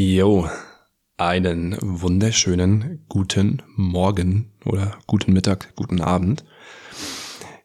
[0.00, 0.48] Jo,
[1.16, 6.44] einen wunderschönen guten Morgen oder guten Mittag, guten Abend.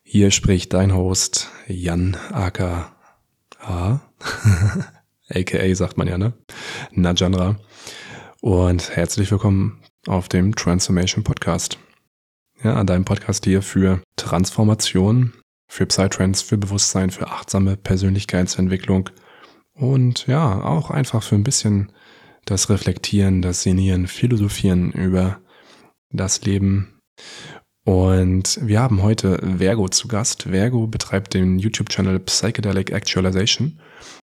[0.02, 2.96] Hier spricht dein Host Jan aka
[3.60, 4.02] aka
[5.76, 6.34] sagt man ja, ne?
[6.92, 7.60] Najandra.
[8.42, 11.78] Und herzlich willkommen auf dem Transformation Podcast.
[12.64, 15.34] Ja, an deinem Podcast hier für Transformation,
[15.68, 19.12] für Psytrance, für Bewusstsein, für achtsame Persönlichkeitsentwicklung
[19.76, 21.92] und ja, auch einfach für ein bisschen
[22.46, 25.42] das Reflektieren, das Senieren, Philosophieren über
[26.12, 27.00] das Leben.
[27.86, 30.44] Und wir haben heute Vergo zu Gast.
[30.44, 33.80] Vergo betreibt den YouTube-Channel Psychedelic Actualization.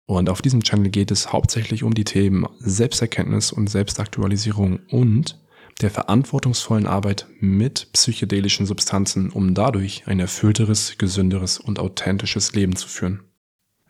[0.06, 5.40] Und auf diesem Channel geht es hauptsächlich um die Themen Selbsterkenntnis und Selbstaktualisierung und
[5.80, 12.88] der verantwortungsvollen Arbeit mit psychedelischen Substanzen, um dadurch ein erfüllteres, gesünderes und authentisches Leben zu
[12.88, 13.25] führen.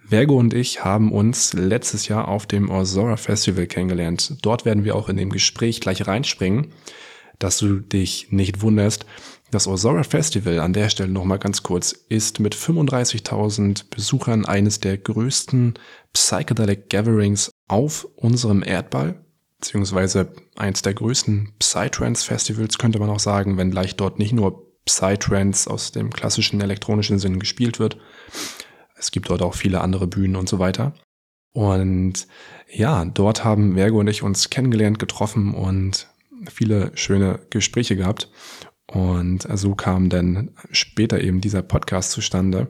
[0.09, 4.37] Vergo und ich haben uns letztes Jahr auf dem Orsora Festival kennengelernt.
[4.43, 6.69] Dort werden wir auch in dem Gespräch gleich reinspringen,
[7.41, 9.05] dass du dich nicht wunderst.
[9.51, 14.97] Das Orsora Festival an der Stelle nochmal ganz kurz ist mit 35.000 Besuchern eines der
[14.97, 15.75] größten
[16.13, 19.25] Psychedelic Gatherings auf unserem Erdball,
[19.59, 24.67] beziehungsweise eins der größten Psytrance Festivals könnte man auch sagen, wenn gleich dort nicht nur
[24.85, 27.99] Psytrance aus dem klassischen elektronischen Sinn gespielt wird,
[28.97, 30.95] es gibt dort auch viele andere Bühnen und so weiter.
[31.53, 32.27] Und
[32.71, 36.09] ja, dort haben Vergo und ich uns kennengelernt, getroffen und
[36.51, 38.31] viele schöne Gespräche gehabt.
[38.87, 42.69] Und so kam dann später eben dieser Podcast zustande.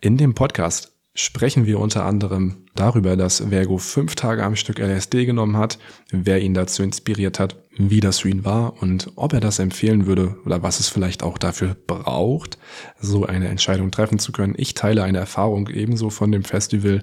[0.00, 5.24] In dem Podcast sprechen wir unter anderem darüber, dass Vergo fünf Tage am Stück LSD
[5.24, 5.78] genommen hat,
[6.10, 10.06] wer ihn dazu inspiriert hat, wie das für ihn war und ob er das empfehlen
[10.06, 12.58] würde oder was es vielleicht auch dafür braucht,
[13.00, 14.54] so eine Entscheidung treffen zu können.
[14.56, 17.02] Ich teile eine Erfahrung ebenso von dem Festival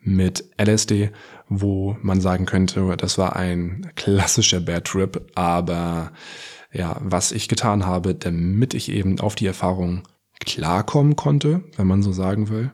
[0.00, 1.10] mit LSD,
[1.48, 6.12] wo man sagen könnte, das war ein klassischer Bad Trip, aber
[6.72, 10.02] ja, was ich getan habe, damit ich eben auf die Erfahrung
[10.40, 12.72] klarkommen konnte, wenn man so sagen will,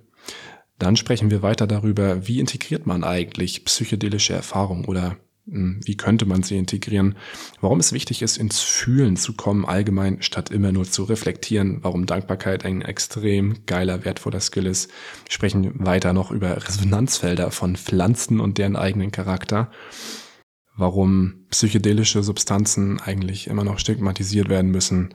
[0.78, 6.44] dann sprechen wir weiter darüber, wie integriert man eigentlich psychedelische Erfahrung oder wie könnte man
[6.44, 7.16] sie integrieren?
[7.60, 11.78] Warum es wichtig ist, ins Fühlen zu kommen, allgemein, statt immer nur zu reflektieren.
[11.82, 14.90] Warum Dankbarkeit ein extrem geiler, wertvoller Skill ist.
[15.24, 19.70] Wir sprechen weiter noch über Resonanzfelder von Pflanzen und deren eigenen Charakter.
[20.76, 25.14] Warum psychedelische Substanzen eigentlich immer noch stigmatisiert werden müssen,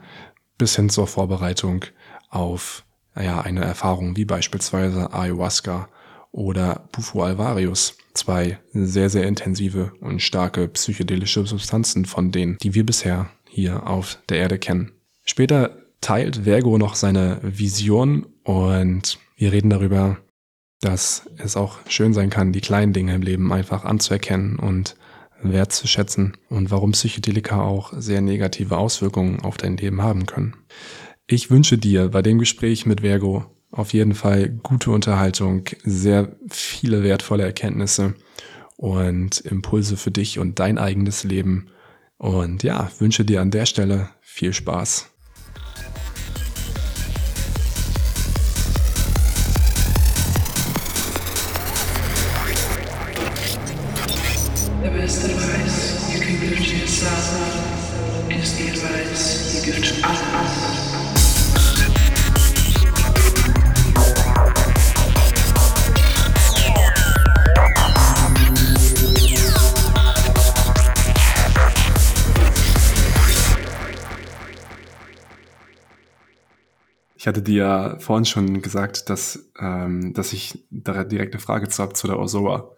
[0.58, 1.86] bis hin zur Vorbereitung
[2.28, 2.84] auf
[3.16, 5.88] ja, eine Erfahrung wie beispielsweise Ayahuasca
[6.32, 7.96] oder Bufo alvarius.
[8.14, 14.18] Zwei sehr, sehr intensive und starke psychedelische Substanzen von denen, die wir bisher hier auf
[14.28, 14.92] der Erde kennen.
[15.24, 20.18] Später teilt Vergo noch seine Vision und wir reden darüber,
[20.80, 24.96] dass es auch schön sein kann, die kleinen Dinge im Leben einfach anzuerkennen und
[25.42, 30.56] wertzuschätzen und warum Psychedelika auch sehr negative Auswirkungen auf dein Leben haben können.
[31.26, 37.02] Ich wünsche dir bei dem Gespräch mit Vergo auf jeden Fall gute Unterhaltung, sehr viele
[37.02, 38.14] wertvolle Erkenntnisse
[38.76, 41.68] und Impulse für dich und dein eigenes Leben.
[42.16, 45.10] Und ja, wünsche dir an der Stelle viel Spaß.
[77.28, 81.82] Hatte dir ja vorhin schon gesagt, dass, ähm, dass ich da direkt eine Frage zu
[81.82, 82.74] habe zu der Orsora.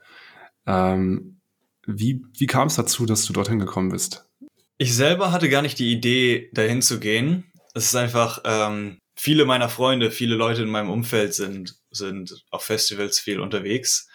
[0.66, 1.40] Ähm,
[1.86, 4.28] wie wie kam es dazu, dass du dorthin gekommen bist?
[4.76, 7.52] Ich selber hatte gar nicht die Idee, dahin zu gehen.
[7.74, 12.62] Es ist einfach, ähm, viele meiner Freunde, viele Leute in meinem Umfeld sind, sind auf
[12.62, 14.08] Festivals viel unterwegs.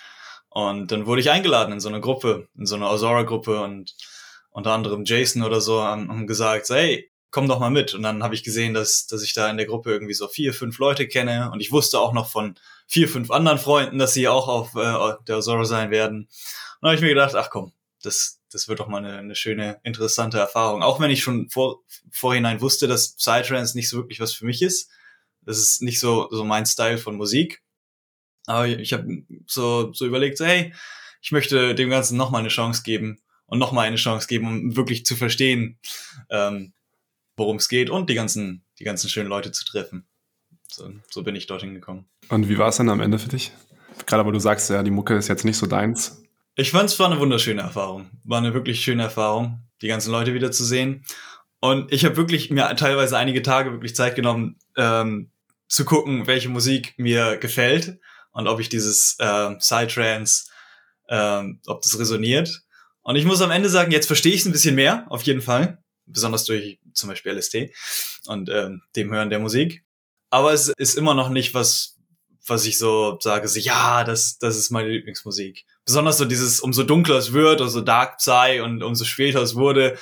[0.50, 3.94] Und dann wurde ich eingeladen in so eine Gruppe, in so eine Orsora-Gruppe und
[4.50, 7.94] unter anderem Jason oder so haben, haben gesagt, hey, komm doch mal mit.
[7.94, 10.54] Und dann habe ich gesehen, dass, dass ich da in der Gruppe irgendwie so vier,
[10.54, 11.52] fünf Leute kenne.
[11.52, 12.56] Und ich wusste auch noch von
[12.88, 16.22] vier, fünf anderen Freunden, dass sie auch auf äh, der Zorro sein werden.
[16.22, 16.30] Und
[16.82, 19.80] dann habe ich mir gedacht, ach komm, das, das wird doch mal eine, eine schöne,
[19.84, 20.84] interessante Erfahrung.
[20.84, 24.62] Auch wenn ich schon vor, vorhinein wusste, dass Psytrance nicht so wirklich was für mich
[24.62, 24.90] ist.
[25.42, 27.62] Das ist nicht so, so mein Style von Musik.
[28.48, 30.74] Aber ich habe so, so überlegt, so, hey,
[31.22, 35.06] ich möchte dem Ganzen nochmal eine Chance geben und nochmal eine Chance geben, um wirklich
[35.06, 35.80] zu verstehen,
[36.30, 36.74] ähm,
[37.38, 40.08] worum es geht und die ganzen, die ganzen schönen Leute zu treffen.
[40.68, 42.08] So, so bin ich dorthin gekommen.
[42.30, 43.52] Und wie war es dann am Ende für dich?
[44.06, 46.22] Gerade aber du sagst ja, die Mucke ist jetzt nicht so deins.
[46.56, 48.10] Ich fand es war eine wunderschöne Erfahrung.
[48.24, 51.06] War eine wirklich schöne Erfahrung, die ganzen Leute wieder zu sehen.
[51.60, 55.32] Und ich habe wirklich mir teilweise einige Tage wirklich Zeit genommen, ähm,
[55.68, 58.00] zu gucken, welche Musik mir gefällt
[58.32, 60.50] und ob ich dieses äh, Psytrance,
[61.10, 62.62] ähm, ob das resoniert.
[63.02, 65.42] Und ich muss am Ende sagen, jetzt verstehe ich es ein bisschen mehr, auf jeden
[65.42, 65.84] Fall.
[66.06, 67.74] Besonders durch zum Beispiel LSD
[68.28, 69.84] und ähm, dem Hören der Musik.
[70.30, 71.96] Aber es ist immer noch nicht was,
[72.48, 75.66] was ich so sage, so, ja, das, das ist meine Lieblingsmusik.
[75.86, 79.98] Besonders so dieses, umso dunkler es wird, umso dark sei und umso später es wurde,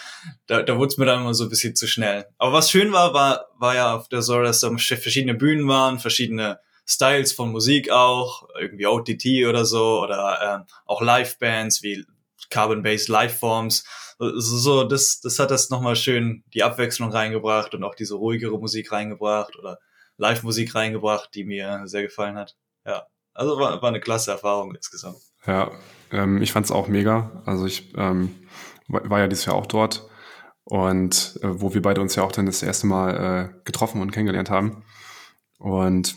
[0.48, 2.26] da, da wurde es mir dann immer so ein bisschen zu schnell.
[2.38, 6.00] Aber was schön war, war, war ja auf der Zora, dass da verschiedene Bühnen waren,
[6.00, 12.06] verschiedene Styles von Musik auch, irgendwie OTT oder so, oder ähm, auch Live-Bands wie
[12.54, 13.84] Carbon-Based Lifeforms.
[14.20, 18.92] So, das, das hat das nochmal schön die Abwechslung reingebracht und auch diese ruhigere Musik
[18.92, 19.80] reingebracht oder
[20.18, 22.56] Live-Musik reingebracht, die mir sehr gefallen hat.
[22.86, 25.18] Ja, also war, war eine klasse Erfahrung insgesamt.
[25.46, 25.72] Ja,
[26.12, 27.42] ähm, ich fand es auch mega.
[27.46, 28.36] Also ich ähm,
[28.88, 30.08] war ja dieses Jahr auch dort
[30.64, 34.12] und äh, wo wir beide uns ja auch dann das erste Mal äh, getroffen und
[34.12, 34.84] kennengelernt haben.
[35.58, 36.16] Und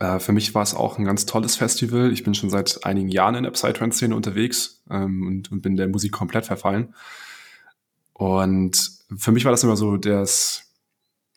[0.00, 2.12] äh, für mich war es auch ein ganz tolles Festival.
[2.12, 5.88] Ich bin schon seit einigen Jahren in der Psytrance-Szene unterwegs ähm, und, und bin der
[5.88, 6.94] Musik komplett verfallen.
[8.14, 10.72] Und für mich war das immer so das,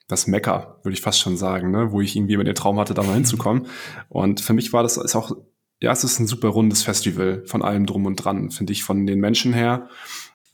[0.07, 1.92] das Mecker, würde ich fast schon sagen, ne?
[1.92, 3.68] wo ich irgendwie immer den Traum hatte, da mal hinzukommen.
[4.10, 5.36] Und für mich war das ist auch,
[5.81, 9.06] ja, es ist ein super rundes Festival von allem drum und dran, finde ich, von
[9.06, 9.89] den Menschen her,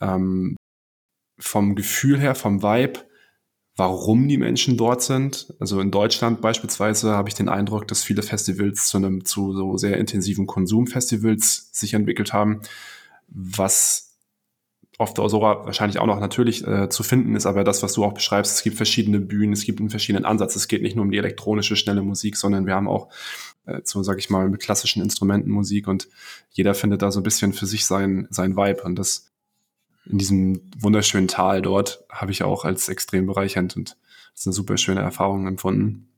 [0.02, 0.56] ähm,
[1.38, 3.02] vom Gefühl her, vom Vibe,
[3.80, 5.54] warum die Menschen dort sind.
[5.60, 9.78] Also in Deutschland beispielsweise habe ich den Eindruck, dass viele Festivals zu einem zu so
[9.78, 12.62] sehr intensiven Konsumfestivals sich entwickelt haben,
[13.30, 14.10] was
[14.98, 18.04] auf der Osora wahrscheinlich auch noch natürlich äh, zu finden ist, aber das, was du
[18.04, 20.58] auch beschreibst, es gibt verschiedene Bühnen, es gibt einen verschiedenen Ansatz.
[20.58, 23.08] Es geht nicht nur um die elektronische, schnelle Musik, sondern wir haben auch,
[23.66, 26.10] äh, so sage ich mal, mit klassischen Instrumenten Musik und
[26.52, 29.29] jeder findet da so ein bisschen für sich sein, sein Vibe und das
[30.10, 33.96] in diesem wunderschönen Tal dort habe ich auch als extrem bereichernd und
[34.36, 36.10] ist eine super schöne Erfahrung empfunden,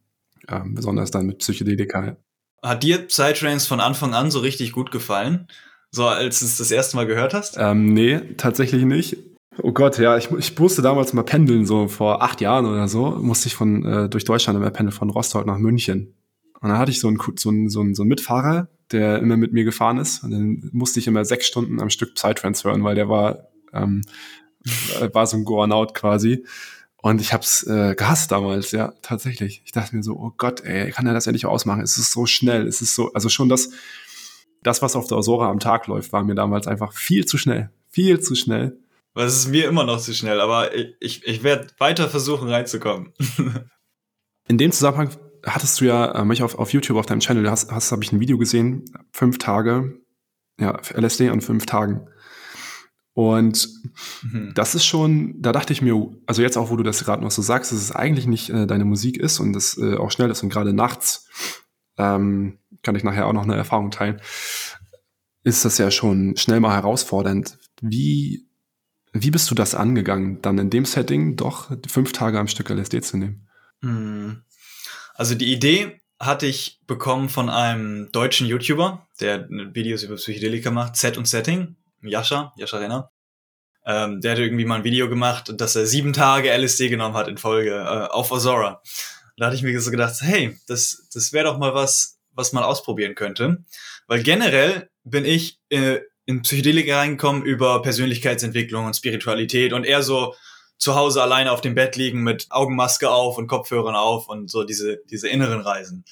[0.47, 2.17] ähm, besonders dann mit Psychedelika.
[2.63, 5.47] Hat dir Psytrance von Anfang an so richtig gut gefallen?
[5.91, 7.57] So als du es das erste Mal gehört hast?
[7.57, 9.17] Ähm, nee, tatsächlich nicht.
[9.61, 13.11] Oh Gott, ja, ich, ich musste damals mal pendeln, so vor acht Jahren oder so,
[13.11, 16.13] musste ich von äh, durch Deutschland immer pendeln, von Rostock nach München.
[16.61, 19.35] Und dann hatte ich so einen, so einen, so einen, so einen Mitfahrer, der immer
[19.35, 20.23] mit mir gefahren ist.
[20.23, 24.01] Und dann musste ich immer sechs Stunden am Stück Psytrance hören, weil der war, ähm,
[25.13, 26.45] war so ein Goranaut quasi.
[27.01, 29.63] Und ich hab's äh, gehasst damals, ja, tatsächlich.
[29.65, 31.81] Ich dachte mir so, oh Gott, ey, kann er das ja nicht ausmachen?
[31.81, 33.71] Es ist so schnell, es ist so, also schon das,
[34.61, 37.71] das, was auf der Osora am Tag läuft, war mir damals einfach viel zu schnell.
[37.89, 38.77] Viel zu schnell.
[39.13, 43.13] Was ist mir immer noch zu schnell, aber ich, ich, ich werde weiter versuchen reinzukommen.
[44.47, 45.09] In dem Zusammenhang
[45.43, 48.11] hattest du ja äh, mich auf, auf YouTube auf deinem Channel, hast, hast habe ich
[48.11, 49.99] ein Video gesehen, fünf Tage,
[50.59, 52.07] ja, LSD an fünf Tagen.
[53.13, 53.67] Und
[54.23, 54.53] mhm.
[54.55, 57.31] das ist schon, da dachte ich mir, also jetzt auch, wo du das gerade noch
[57.31, 60.29] so sagst, dass es eigentlich nicht äh, deine Musik ist und es äh, auch schnell
[60.29, 61.27] ist und gerade nachts,
[61.97, 64.21] ähm, kann ich nachher auch noch eine Erfahrung teilen,
[65.43, 67.57] ist das ja schon schnell mal herausfordernd.
[67.81, 68.47] Wie,
[69.11, 73.01] wie bist du das angegangen, dann in dem Setting doch fünf Tage am Stück LSD
[73.01, 73.47] zu nehmen?
[73.81, 74.43] Hm.
[75.15, 80.95] Also die Idee hatte ich bekommen von einem deutschen YouTuber, der Videos über Psychedelika macht,
[80.95, 83.11] Set und Setting, Jascha, Jascha Renner.
[83.85, 87.27] Ähm, der hat irgendwie mal ein Video gemacht, dass er sieben Tage LSD genommen hat
[87.27, 88.81] in Folge äh, auf Azora.
[89.37, 92.63] Da hatte ich mir so gedacht, hey, das, das wäre doch mal was, was man
[92.63, 93.63] ausprobieren könnte.
[94.07, 100.35] Weil generell bin ich äh, in Psychedelika reingekommen über Persönlichkeitsentwicklung und Spiritualität und eher so
[100.77, 104.63] zu Hause alleine auf dem Bett liegen mit Augenmaske auf und Kopfhörern auf und so
[104.63, 106.05] diese, diese inneren Reisen.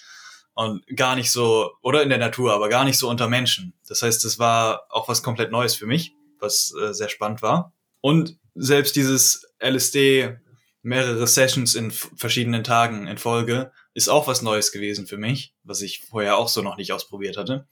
[0.59, 3.73] Und gar nicht so, oder in der Natur, aber gar nicht so unter Menschen.
[3.87, 7.71] Das heißt, es war auch was komplett Neues für mich, was äh, sehr spannend war.
[8.01, 10.37] Und selbst dieses LSD,
[10.81, 15.81] mehrere Sessions in verschiedenen Tagen in Folge, ist auch was Neues gewesen für mich, was
[15.81, 17.65] ich vorher auch so noch nicht ausprobiert hatte.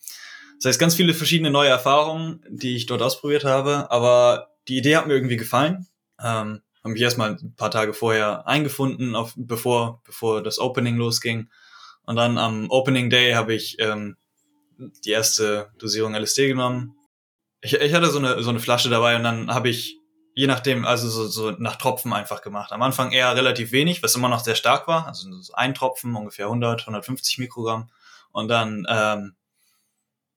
[0.56, 4.96] Das heißt, ganz viele verschiedene neue Erfahrungen, die ich dort ausprobiert habe, aber die Idee
[4.96, 5.88] hat mir irgendwie gefallen.
[6.24, 11.50] Ähm, habe mich erstmal ein paar Tage vorher eingefunden, auf, bevor, bevor das Opening losging.
[12.08, 14.18] Und dann am Opening Day habe ich ähm,
[15.06, 16.96] die erste Dosierung LSD genommen.
[17.62, 20.00] Ich, ich hatte so eine, so eine Flasche dabei und dann habe ich
[20.34, 22.72] je nachdem, also so, so nach Tropfen einfach gemacht.
[22.72, 25.08] Am Anfang eher relativ wenig, was immer noch sehr stark war.
[25.08, 27.90] Also ein Tropfen, ungefähr 100, 150 Mikrogramm.
[28.32, 29.36] Und dann, ähm,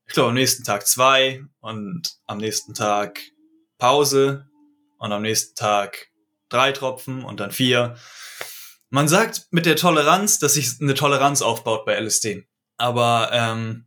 [0.06, 3.20] ich glaube, am nächsten Tag zwei und am nächsten Tag
[3.76, 4.48] Pause
[4.96, 6.08] und am nächsten Tag
[6.48, 7.96] drei Tropfen und dann vier.
[8.90, 12.44] Man sagt mit der Toleranz, dass sich eine Toleranz aufbaut bei LSD.
[12.76, 13.86] Aber ähm,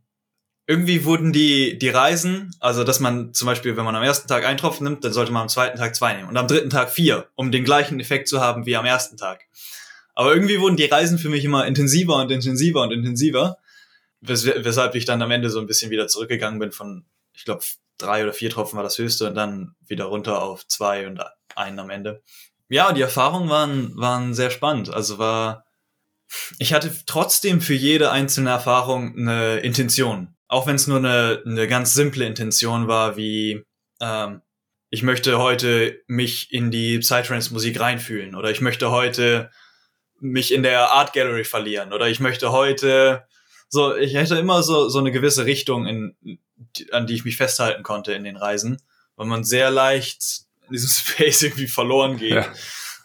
[0.66, 4.46] irgendwie wurden die, die Reisen, also dass man zum Beispiel, wenn man am ersten Tag
[4.46, 6.90] einen Tropfen nimmt, dann sollte man am zweiten Tag zwei nehmen und am dritten Tag
[6.90, 9.44] vier, um den gleichen Effekt zu haben wie am ersten Tag.
[10.14, 13.58] Aber irgendwie wurden die Reisen für mich immer intensiver und intensiver und intensiver,
[14.20, 17.64] wes weshalb ich dann am Ende so ein bisschen wieder zurückgegangen bin von, ich glaube,
[17.98, 21.20] drei oder vier Tropfen war das höchste und dann wieder runter auf zwei und
[21.56, 22.22] einen am Ende.
[22.68, 24.92] Ja, die Erfahrungen waren, waren sehr spannend.
[24.92, 25.64] Also war,
[26.58, 31.66] ich hatte trotzdem für jede einzelne Erfahrung eine Intention auch wenn es nur eine, eine
[31.66, 33.64] ganz simple Intention war, wie
[34.00, 34.40] ähm,
[34.88, 39.50] ich möchte heute mich in die Psytrance-Musik reinfühlen oder ich möchte heute
[40.20, 43.24] mich in der Art Gallery verlieren oder ich möchte heute
[43.68, 46.38] so, ich hätte immer so, so eine gewisse Richtung, in,
[46.92, 48.80] an die ich mich festhalten konnte in den Reisen,
[49.16, 52.34] weil man sehr leicht in diesem Space irgendwie verloren geht.
[52.34, 52.52] Ja.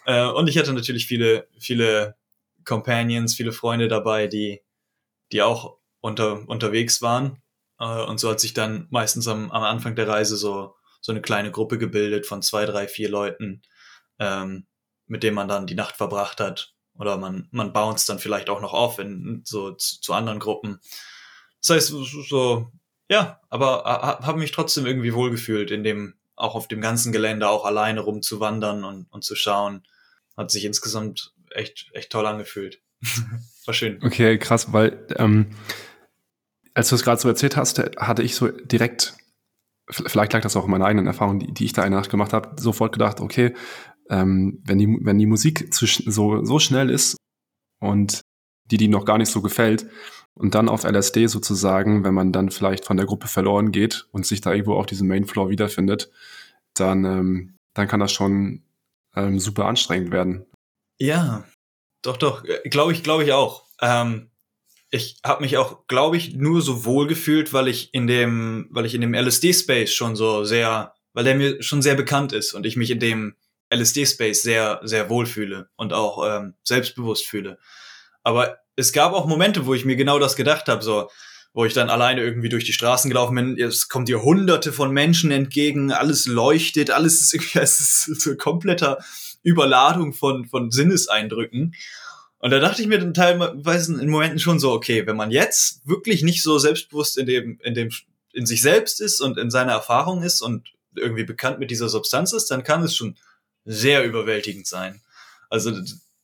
[0.06, 2.16] Äh, und ich hatte natürlich viele, viele
[2.66, 4.62] Companions, viele Freunde dabei, die,
[5.32, 7.42] die auch unter, unterwegs waren.
[7.80, 11.22] Äh, und so hat sich dann meistens am, am Anfang der Reise so, so eine
[11.22, 13.62] kleine Gruppe gebildet von zwei, drei, vier Leuten,
[14.20, 14.68] ähm,
[15.08, 16.74] mit denen man dann die Nacht verbracht hat.
[16.98, 20.80] Oder man, man bounced dann vielleicht auch noch auf in so zu, zu anderen Gruppen.
[21.62, 21.94] Das heißt,
[22.28, 22.72] so,
[23.10, 23.84] ja, aber
[24.22, 28.84] habe mich trotzdem irgendwie wohlgefühlt, in dem, auch auf dem ganzen Gelände auch alleine rumzuwandern
[28.84, 29.84] und, und zu schauen.
[30.38, 32.82] Hat sich insgesamt echt, echt toll angefühlt.
[33.66, 34.00] War schön.
[34.04, 35.48] Okay, krass, weil ähm,
[36.74, 39.16] als du es gerade so erzählt hast, hatte ich so direkt,
[39.90, 42.32] vielleicht lag das auch in meiner eigenen Erfahrung, die, die ich da eine Nacht gemacht
[42.32, 43.54] habe, sofort gedacht, okay,
[44.10, 47.18] ähm, wenn, die, wenn die Musik zu, so, so schnell ist
[47.80, 48.22] und
[48.66, 49.88] die, die noch gar nicht so gefällt,
[50.40, 54.26] und dann auf LSD sozusagen, wenn man dann vielleicht von der Gruppe verloren geht und
[54.26, 56.10] sich da irgendwo auf diesem Mainfloor wiederfindet,
[56.74, 58.64] dann, ähm, dann kann das schon
[59.18, 60.46] ähm, super anstrengend werden.
[60.98, 61.44] Ja,
[62.02, 63.66] doch, doch, glaube ich, glaube ich auch.
[63.82, 64.32] Ähm,
[64.92, 68.86] ich habe mich auch, glaube ich, nur so wohl gefühlt, weil ich in dem, weil
[68.86, 72.66] ich in dem LSD-Space schon so sehr, weil der mir schon sehr bekannt ist und
[72.66, 73.36] ich mich in dem
[73.74, 77.60] LSD-Space sehr, sehr wohl fühle und auch ähm, selbstbewusst fühle.
[78.24, 81.10] Aber es gab auch Momente, wo ich mir genau das gedacht habe, so,
[81.54, 84.92] wo ich dann alleine irgendwie durch die Straßen gelaufen bin, es kommt dir hunderte von
[84.92, 89.00] Menschen entgegen, alles leuchtet, alles ist irgendwie, es ist so kompletter
[89.44, 91.76] Überladung von, von Sinneseindrücken.
[92.40, 95.86] Und da dachte ich mir dann teilweise in Momenten schon so, okay, wenn man jetzt
[95.86, 97.90] wirklich nicht so selbstbewusst in dem, in dem,
[98.32, 102.32] in sich selbst ist und in seiner Erfahrung ist und irgendwie bekannt mit dieser Substanz
[102.32, 103.18] ist, dann kann es schon
[103.66, 105.02] sehr überwältigend sein.
[105.50, 105.74] Also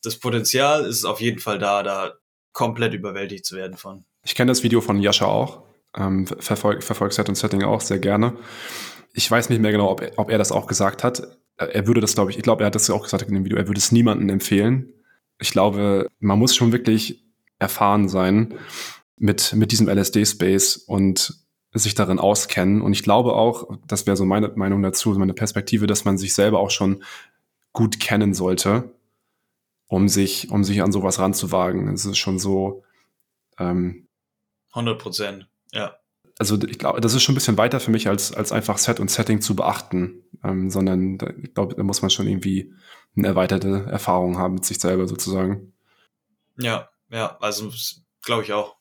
[0.03, 2.13] das Potenzial ist auf jeden Fall da, da
[2.55, 4.05] komplett überwältigt zu werden von.
[4.23, 5.61] Ich kenne das Video von Jascha auch,
[5.95, 8.35] ähm, verfolge verfolg Set und Setting auch sehr gerne.
[9.13, 11.37] Ich weiß nicht mehr genau, ob er, ob er das auch gesagt hat.
[11.57, 13.57] Er würde das, glaube ich, ich glaube, er hat das auch gesagt in dem Video,
[13.57, 14.91] er würde es niemandem empfehlen,
[15.39, 17.23] ich glaube, man muss schon wirklich
[17.59, 18.53] erfahren sein
[19.17, 21.33] mit, mit diesem LSD-Space und
[21.73, 22.81] sich darin auskennen.
[22.81, 26.33] Und ich glaube auch, das wäre so meine Meinung dazu, meine Perspektive, dass man sich
[26.33, 27.03] selber auch schon
[27.73, 28.94] gut kennen sollte,
[29.87, 31.87] um sich, um sich an sowas ranzuwagen.
[31.89, 32.83] Es ist schon so.
[33.57, 34.07] Ähm,
[34.71, 35.95] 100 Prozent, ja.
[36.37, 38.99] Also ich glaube, das ist schon ein bisschen weiter für mich, als, als einfach Set
[38.99, 42.73] und Setting zu beachten, ähm, sondern ich glaube, da muss man schon irgendwie
[43.15, 45.73] eine erweiterte Erfahrung haben mit sich selber sozusagen.
[46.57, 47.71] Ja, ja, also
[48.21, 48.75] glaube ich auch,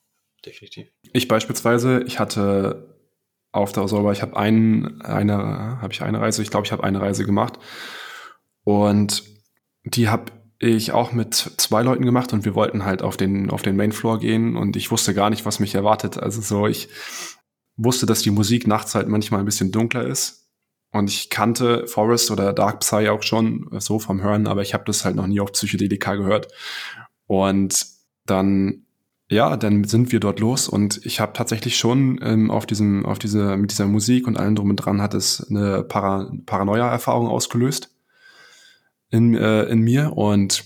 [0.44, 0.88] definitiv.
[1.12, 2.98] Ich beispielsweise, ich hatte
[3.52, 6.82] auf der Osorba, ich habe ein, eine, habe ich eine Reise, ich glaube, ich habe
[6.82, 7.60] eine Reise gemacht
[8.64, 9.22] und
[9.84, 10.32] die habe
[10.66, 14.18] ich auch mit zwei Leuten gemacht und wir wollten halt auf den, auf den Mainfloor
[14.18, 16.18] gehen und ich wusste gar nicht, was mich erwartet.
[16.18, 16.88] Also so, ich
[17.76, 20.48] wusste, dass die Musik nachts halt manchmal ein bisschen dunkler ist
[20.92, 24.84] und ich kannte Forest oder Dark Psy auch schon so vom Hören, aber ich habe
[24.86, 26.52] das halt noch nie auf Psychedelika gehört.
[27.26, 27.86] Und
[28.26, 28.84] dann,
[29.28, 33.18] ja, dann sind wir dort los und ich habe tatsächlich schon ähm, auf diesem, auf
[33.18, 37.93] diese, mit dieser Musik und allem drum und dran hat es eine Para Paranoia-Erfahrung ausgelöst
[39.10, 40.64] in, äh, in mir und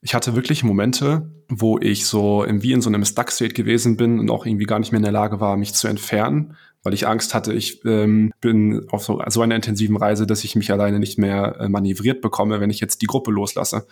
[0.00, 4.30] ich hatte wirklich Momente, wo ich so wie in so einem Stuck-State gewesen bin und
[4.30, 7.34] auch irgendwie gar nicht mehr in der Lage war, mich zu entfernen weil ich Angst
[7.34, 11.18] hatte, ich ähm, bin auf so, so einer intensiven Reise, dass ich mich alleine nicht
[11.18, 13.86] mehr äh, manövriert bekomme, wenn ich jetzt die Gruppe loslasse.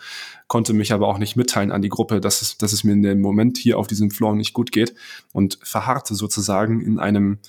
[0.47, 3.01] Konnte mich aber auch nicht mitteilen an die Gruppe, dass es, dass es mir in
[3.01, 4.93] dem Moment hier auf diesem Floor nicht gut geht
[5.33, 7.39] und verharrte sozusagen in einem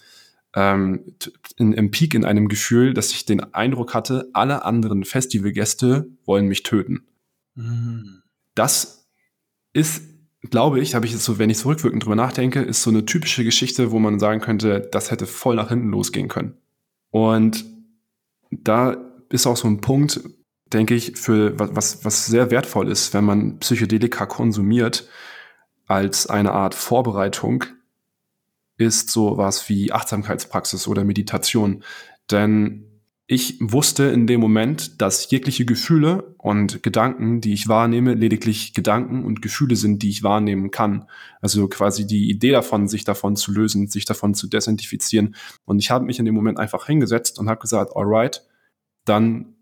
[0.54, 1.16] ähm,
[1.56, 6.46] in, im Peak in einem Gefühl, dass ich den Eindruck hatte, alle anderen Festivalgäste wollen
[6.46, 7.06] mich töten.
[7.54, 8.23] Mhm.
[8.54, 9.08] Das
[9.73, 10.02] ist
[10.50, 13.44] glaube ich, habe ich jetzt so, wenn ich zurückwirkend drüber nachdenke, ist so eine typische
[13.44, 16.54] Geschichte, wo man sagen könnte, das hätte voll nach hinten losgehen können.
[17.11, 17.64] Und
[18.50, 18.96] da
[19.30, 20.20] ist auch so ein Punkt,
[20.73, 25.08] denke ich, für was, was sehr wertvoll ist, wenn man Psychedelika konsumiert
[25.87, 27.64] als eine Art Vorbereitung
[28.76, 31.85] ist sowas wie Achtsamkeitspraxis oder Meditation.
[32.31, 32.95] Denn
[33.26, 39.25] ich wusste in dem Moment, dass jegliche Gefühle und Gedanken, die ich wahrnehme, lediglich Gedanken
[39.25, 41.07] und Gefühle sind, die ich wahrnehmen kann.
[41.40, 45.37] Also quasi die Idee davon, sich davon zu lösen, sich davon zu desidentifizieren.
[45.64, 48.43] Und ich habe mich in dem Moment einfach hingesetzt und habe gesagt, alright,
[49.07, 49.54] dann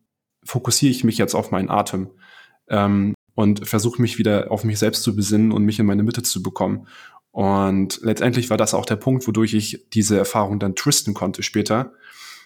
[0.43, 2.11] fokussiere ich mich jetzt auf meinen Atem
[2.69, 6.25] ähm, und versuche mich wieder auf mich selbst zu besinnen und mich in meine Mitte
[6.25, 6.89] zu bekommen.
[7.33, 11.95] Und letztendlich war das auch der Punkt, wodurch ich diese Erfahrung dann twisten konnte später.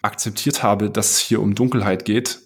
[0.01, 2.41] Akzeptiert habe, dass es hier um Dunkelheit geht,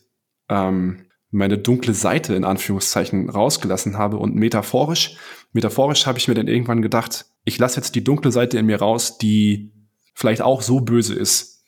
[0.48, 5.16] ähm, meine dunkle Seite in Anführungszeichen rausgelassen habe und metaphorisch,
[5.52, 8.80] metaphorisch habe ich mir dann irgendwann gedacht, ich lasse jetzt die dunkle Seite in mir
[8.80, 9.72] raus, die
[10.14, 11.62] vielleicht auch so böse ist,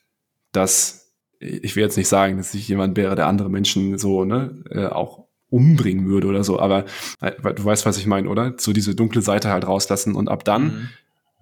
[0.53, 1.03] dass
[1.39, 4.87] ich will jetzt nicht sagen, dass ich jemand wäre, der andere Menschen so ne, äh,
[4.87, 5.22] auch
[5.53, 6.85] umbringen würde oder so, aber
[7.21, 8.55] äh, du weißt, was ich meine, oder?
[8.59, 10.89] So diese dunkle Seite halt rauslassen und ab dann mhm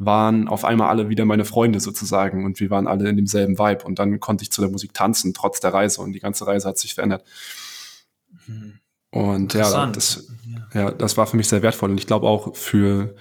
[0.01, 3.85] waren auf einmal alle wieder meine Freunde sozusagen und wir waren alle in demselben Vibe
[3.85, 6.69] und dann konnte ich zu der Musik tanzen, trotz der Reise und die ganze Reise
[6.69, 7.23] hat sich verändert.
[8.47, 8.81] Mhm.
[9.11, 10.29] Und ja das,
[10.73, 13.15] ja, das war für mich sehr wertvoll und ich glaube auch für,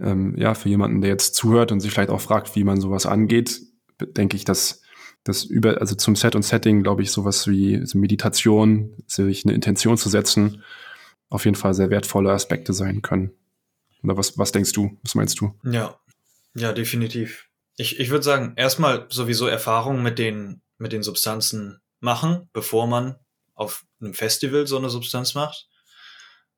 [0.00, 3.06] ähm, ja, für jemanden, der jetzt zuhört und sich vielleicht auch fragt, wie man sowas
[3.06, 3.60] angeht,
[4.00, 4.82] denke ich, dass
[5.24, 9.54] das über, also zum Set und Setting, glaube ich, sowas wie so Meditation, sich eine
[9.54, 10.62] Intention zu setzen,
[11.28, 13.32] auf jeden Fall sehr wertvolle Aspekte sein können.
[14.02, 14.98] Oder was, was denkst du?
[15.02, 15.54] Was meinst du?
[15.62, 15.98] Ja,
[16.54, 17.48] ja, definitiv.
[17.76, 23.16] Ich, ich würde sagen, erstmal sowieso Erfahrungen mit den, mit den Substanzen machen, bevor man
[23.54, 25.68] auf einem Festival so eine Substanz macht,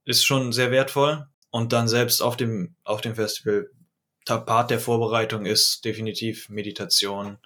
[0.05, 1.27] ist schon sehr wertvoll.
[1.51, 3.69] Und dann selbst auf dem, auf dem Festival,
[4.25, 7.39] Part der Vorbereitung ist definitiv Meditation,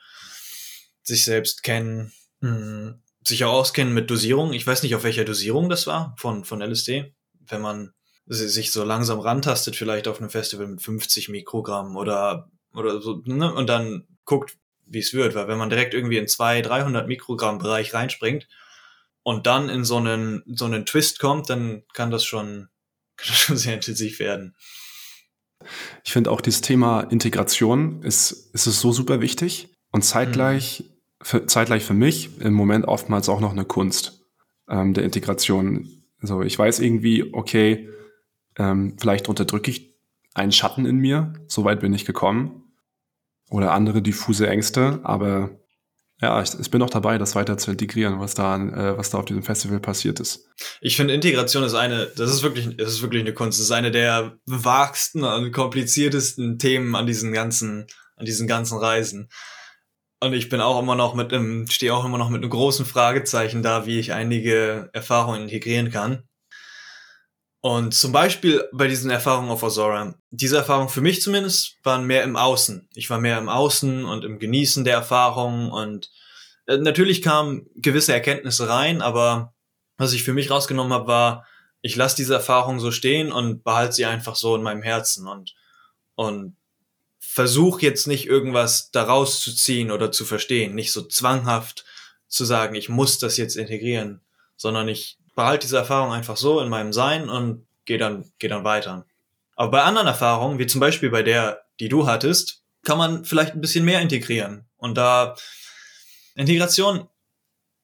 [1.07, 4.53] sich selbst kennen, mh, hm, sich auch auskennen mit Dosierung.
[4.53, 7.13] Ich weiß nicht, auf welcher Dosierung das war von, von LSD.
[7.49, 7.93] Wenn man
[8.27, 13.53] sich so langsam rantastet, vielleicht auf einem Festival mit 50 Mikrogramm oder, oder so, ne?
[13.53, 17.59] und dann guckt, wie es wird, weil wenn man direkt irgendwie in 200, 300 Mikrogramm
[17.59, 18.49] Bereich reinspringt
[19.23, 22.69] und dann in so einen, so einen Twist kommt, dann kann das schon,
[23.17, 24.57] kann das schon sehr intensiv werden.
[26.05, 30.96] Ich finde auch dieses Thema Integration ist, ist es so super wichtig und zeitgleich, mhm.
[31.23, 34.25] Für, zeitgleich für mich im Moment oftmals auch noch eine Kunst
[34.69, 35.89] ähm, der Integration.
[36.21, 37.89] Also ich weiß irgendwie, okay,
[38.57, 39.95] ähm, vielleicht unterdrücke ich
[40.35, 42.63] einen Schatten in mir, so weit bin ich gekommen.
[43.49, 45.61] Oder andere diffuse Ängste, aber
[46.21, 49.19] ja, ich, ich bin auch dabei, das weiter zu integrieren, was da, äh, was da
[49.19, 50.49] auf diesem Festival passiert ist.
[50.81, 53.59] Ich finde, Integration ist eine, das ist wirklich, das ist wirklich eine Kunst.
[53.59, 59.29] Das ist eine der wagsten und kompliziertesten Themen an diesen ganzen, an diesen ganzen Reisen.
[60.21, 62.87] Und ich bin auch immer noch mit einem, stehe auch immer noch mit einem großen
[62.87, 66.23] Fragezeichen da, wie ich einige Erfahrungen integrieren kann.
[67.61, 72.23] Und zum Beispiel bei diesen Erfahrungen auf Azora, diese Erfahrungen für mich zumindest waren mehr
[72.23, 72.89] im Außen.
[72.95, 76.11] Ich war mehr im Außen und im Genießen der Erfahrungen und
[76.67, 79.53] äh, natürlich kamen gewisse Erkenntnisse rein, aber
[79.97, 81.47] was ich für mich rausgenommen habe, war,
[81.81, 85.55] ich lasse diese Erfahrung so stehen und behalte sie einfach so in meinem Herzen und,
[86.15, 86.57] und
[87.37, 91.85] versuche jetzt nicht irgendwas daraus zu ziehen oder zu verstehen, nicht so zwanghaft
[92.29, 94.23] zu sagen, ich muss das jetzt integrieren,
[94.57, 98.65] sondern ich behalte diese Erfahrung einfach so in meinem Sein und gehe dann, geh dann
[98.65, 99.05] weiter.
[99.55, 103.53] Aber bei anderen Erfahrungen, wie zum Beispiel bei der, die du hattest, kann man vielleicht
[103.53, 104.67] ein bisschen mehr integrieren.
[104.79, 105.37] Und da
[106.37, 107.07] Integration,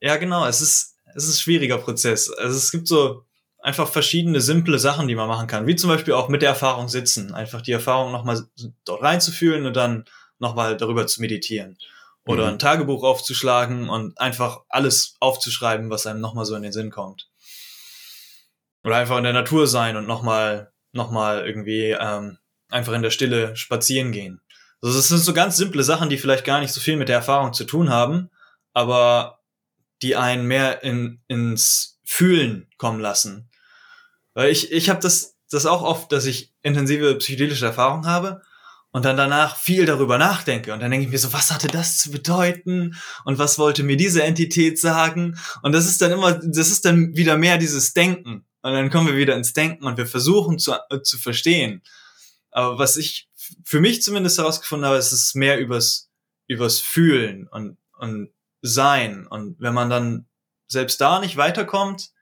[0.01, 2.31] ja genau, es ist, es ist ein schwieriger Prozess.
[2.31, 3.27] Also es gibt so
[3.63, 5.67] einfach verschiedene simple Sachen, die man machen kann.
[5.67, 7.33] Wie zum Beispiel auch mit der Erfahrung sitzen.
[7.33, 8.45] Einfach die Erfahrung nochmal
[8.85, 10.05] dort reinzufühlen und dann
[10.39, 11.79] nochmal darüber zu meditieren.
[12.27, 12.51] Oder mhm.
[12.51, 17.29] ein Tagebuch aufzuschlagen und einfach alles aufzuschreiben, was einem nochmal so in den Sinn kommt.
[18.85, 23.11] Oder einfach in der Natur sein und nochmal noch mal irgendwie ähm, einfach in der
[23.11, 24.41] Stille spazieren gehen.
[24.83, 27.17] Also das sind so ganz simple Sachen, die vielleicht gar nicht so viel mit der
[27.17, 28.31] Erfahrung zu tun haben,
[28.73, 29.39] aber
[30.03, 33.49] die einen mehr in, ins Fühlen kommen lassen.
[34.35, 38.43] Weil ich, ich habe das, das auch oft, dass ich intensive psychedelische Erfahrungen habe
[38.91, 41.99] und dann danach viel darüber nachdenke und dann denke ich mir so, was hatte das
[41.99, 46.71] zu bedeuten und was wollte mir diese Entität sagen und das ist dann immer, das
[46.71, 50.07] ist dann wieder mehr dieses Denken und dann kommen wir wieder ins Denken und wir
[50.07, 51.83] versuchen zu, äh, zu verstehen.
[52.51, 53.29] Aber was ich
[53.65, 56.11] für mich zumindest herausgefunden habe, ist es mehr übers,
[56.47, 59.27] übers Fühlen und, und Sein.
[59.27, 60.27] Und wenn man dann
[60.69, 62.13] selbst da nicht weiterkommt,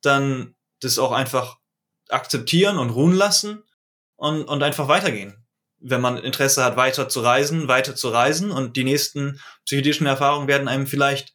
[0.00, 1.58] dann das auch einfach
[2.08, 3.62] akzeptieren und ruhen lassen
[4.16, 5.44] und, und einfach weitergehen.
[5.78, 10.48] Wenn man Interesse hat, weiter zu reisen, weiter zu reisen und die nächsten psychedelischen Erfahrungen
[10.48, 11.32] werden einem vielleicht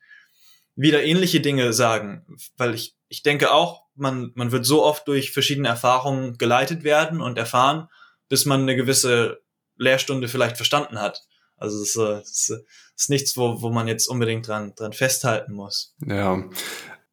[0.75, 5.31] wieder ähnliche Dinge sagen, weil ich, ich denke auch, man, man wird so oft durch
[5.31, 7.89] verschiedene Erfahrungen geleitet werden und erfahren,
[8.29, 9.41] bis man eine gewisse
[9.75, 11.23] Lehrstunde vielleicht verstanden hat.
[11.57, 12.63] Also es ist, äh, es
[12.95, 15.95] ist nichts, wo, wo man jetzt unbedingt dran, dran festhalten muss.
[16.05, 16.43] Ja,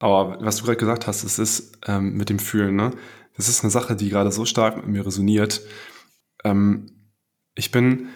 [0.05, 2.91] aber was du gerade gesagt hast, es ist ähm, mit dem Fühlen, ne?
[3.37, 5.63] Das ist eine Sache, die gerade so stark mit mir resoniert.
[6.45, 6.91] Ähm,
[7.55, 8.09] ich bin,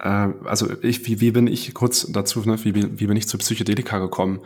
[0.00, 2.62] äh, also ich, wie, wie bin ich kurz dazu, ne?
[2.64, 4.40] wie, wie bin ich zu Psychedelika gekommen?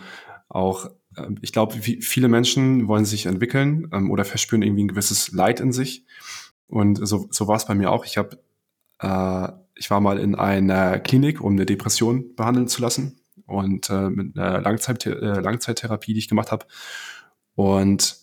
[0.49, 5.33] Auch, äh, ich glaube, viele Menschen wollen sich entwickeln ähm, oder verspüren irgendwie ein gewisses
[5.33, 6.05] Leid in sich.
[6.69, 8.05] Und so, so war es bei mir auch.
[8.05, 8.39] Ich habe,
[9.01, 13.20] äh, ich war mal in einer Klinik, um eine Depression behandeln zu lassen
[13.51, 16.67] und äh, mit einer Langzeit, äh, Langzeittherapie, die ich gemacht habe.
[17.55, 18.17] Und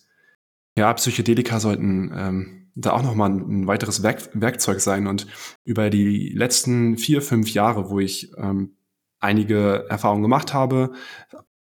[0.78, 5.08] ja, Psychedelika sollten ähm, da auch nochmal ein, ein weiteres Werk Werkzeug sein.
[5.08, 5.28] Und
[5.64, 8.78] über die letzten vier, fünf Jahre, wo ich ähm,
[9.20, 10.94] einige Erfahrungen gemacht habe,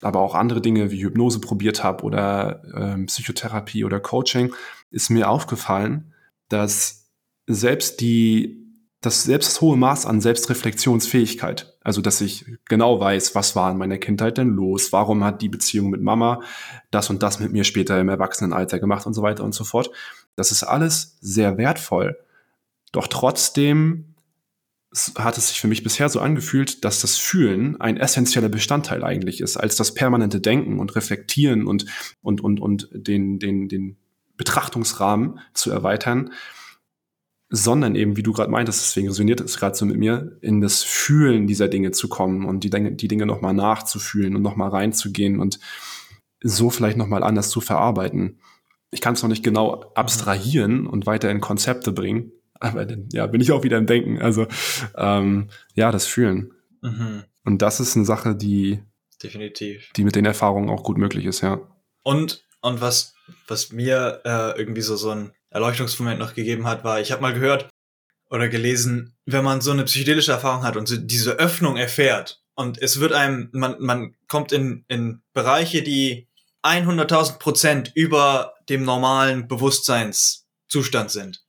[0.01, 4.53] aber auch andere Dinge wie Hypnose probiert habe oder ähm, Psychotherapie oder Coaching,
[4.91, 6.13] ist mir aufgefallen,
[6.49, 7.11] dass
[7.47, 8.64] selbst die
[9.05, 13.79] das selbst das hohe Maß an Selbstreflexionsfähigkeit, also dass ich genau weiß, was war in
[13.79, 16.41] meiner Kindheit denn los, warum hat die Beziehung mit Mama
[16.91, 19.91] das und das mit mir später im Erwachsenenalter gemacht und so weiter und so fort.
[20.37, 22.19] Das ist alles sehr wertvoll.
[22.93, 24.15] Doch trotzdem
[25.19, 29.41] hat es sich für mich bisher so angefühlt, dass das Fühlen ein essentieller Bestandteil eigentlich
[29.41, 31.87] ist, als das permanente Denken und Reflektieren und,
[32.23, 33.97] und, und, und den, den, den
[34.37, 36.31] Betrachtungsrahmen zu erweitern
[37.55, 40.83] sondern eben, wie du gerade meintest, deswegen resoniert es gerade so mit mir, in das
[40.83, 45.39] Fühlen dieser Dinge zu kommen und die Dinge, die Dinge nochmal nachzufühlen und nochmal reinzugehen
[45.39, 45.61] und
[46.43, 48.41] so vielleicht nochmal anders zu verarbeiten.
[48.91, 53.27] Ich kann es noch nicht genau abstrahieren und weiter in Konzepte bringen, aber dann, ja,
[53.29, 54.21] bin ich auch wieder im Denken.
[54.21, 54.47] Also
[54.97, 56.53] ähm, ja, das Fühlen.
[56.83, 57.23] Mhm.
[57.45, 58.81] Und das ist eine Sache, die
[59.23, 61.61] definitiv, die mit den Erfahrungen auch gut möglich ist, ja.
[62.03, 63.15] Und und was
[63.47, 67.33] was mir äh, irgendwie so so ein Erleuchtungsmoment noch gegeben hat, war, ich habe mal
[67.33, 67.71] gehört
[68.29, 72.81] oder gelesen, wenn man so eine psychedelische Erfahrung hat und so diese Öffnung erfährt und
[72.83, 76.29] es wird einem, man, man kommt in, in Bereiche, die
[76.63, 81.45] 100.000 Prozent über dem normalen Bewusstseinszustand sind.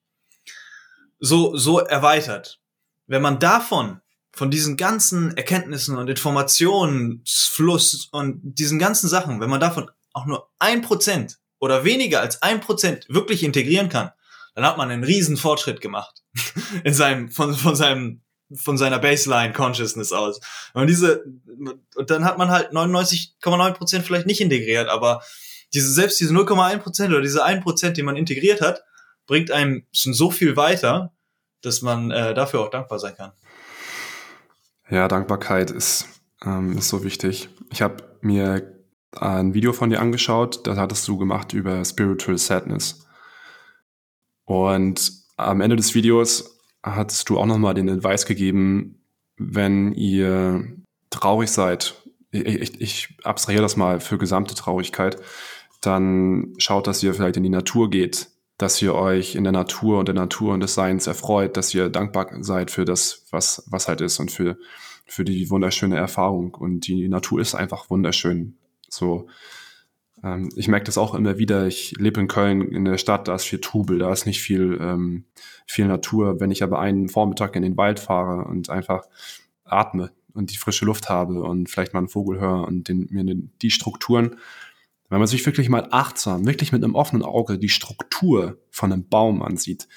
[1.20, 2.60] So, so erweitert.
[3.08, 4.02] Wenn man davon,
[4.34, 10.50] von diesen ganzen Erkenntnissen und Informationsfluss und diesen ganzen Sachen, wenn man davon auch nur
[10.60, 14.12] ein Prozent oder weniger als ein Prozent wirklich integrieren kann,
[14.56, 16.24] dann hat man einen riesen Fortschritt gemacht
[16.84, 18.22] in seinem von von seinem
[18.54, 20.40] von seiner Baseline Consciousness aus.
[20.74, 21.26] Und diese
[21.96, 25.22] und dann hat man halt 99,9 Prozent vielleicht nicht integriert, aber
[25.74, 28.84] diese selbst diese 0,1 Prozent oder diese 1 Prozent, die man integriert hat,
[29.26, 31.14] bringt einem schon so viel weiter,
[31.62, 33.32] dass man äh, dafür auch dankbar sein kann.
[34.90, 36.08] Ja, Dankbarkeit ist,
[36.46, 37.50] ähm, ist so wichtig.
[37.72, 38.75] Ich habe mir
[39.22, 43.06] ein Video von dir angeschaut, das hattest du gemacht über Spiritual Sadness.
[44.46, 49.02] Und am Ende des Videos hattest du auch nochmal den Advice gegeben,
[49.38, 50.66] wenn ihr
[51.10, 51.96] traurig seid,
[52.32, 55.18] ich, ich, ich abstrahiere das mal für gesamte Traurigkeit,
[55.82, 60.00] dann schaut, dass ihr vielleicht in die Natur geht, dass ihr euch in der Natur
[60.00, 63.88] und der Natur und des Seins erfreut, dass ihr dankbar seid für das, was, was
[63.88, 64.58] halt ist und für,
[65.06, 66.54] für die wunderschöne Erfahrung.
[66.56, 68.58] Und die Natur ist einfach wunderschön.
[68.96, 69.28] So,
[70.24, 71.68] ähm, ich merke das auch immer wieder.
[71.68, 74.78] Ich lebe in Köln in der Stadt, da ist viel Trubel, da ist nicht viel,
[74.82, 75.26] ähm,
[75.68, 76.40] viel Natur.
[76.40, 79.06] Wenn ich aber einen Vormittag in den Wald fahre und einfach
[79.64, 83.24] atme und die frische Luft habe und vielleicht mal einen Vogel höre und den, mir
[83.62, 84.38] die Strukturen,
[85.10, 89.08] wenn man sich wirklich mal achtsam, wirklich mit einem offenen Auge die Struktur von einem
[89.08, 89.88] Baum ansieht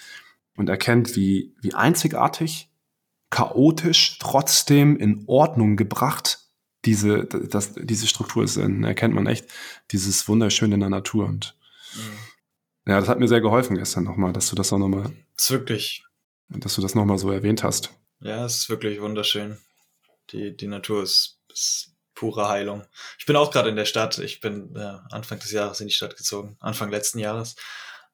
[0.56, 2.70] und erkennt, wie, wie einzigartig,
[3.30, 6.47] chaotisch, trotzdem in Ordnung gebracht
[6.88, 9.46] diese, das, diese Struktur ist, erkennt man echt
[9.90, 11.27] dieses Wunderschöne in der Natur.
[11.27, 11.55] Und
[11.94, 12.18] mhm.
[12.90, 15.12] ja, das hat mir sehr geholfen gestern nochmal, dass du das auch nochmal.
[15.37, 16.05] Das ist wirklich.
[16.48, 17.90] Dass du das nochmal so erwähnt hast.
[18.20, 19.59] Ja, es ist wirklich wunderschön.
[20.31, 22.87] Die, die Natur ist, ist pure Heilung.
[23.18, 24.16] Ich bin auch gerade in der Stadt.
[24.18, 27.55] Ich bin äh, Anfang des Jahres in die Stadt gezogen, Anfang letzten Jahres.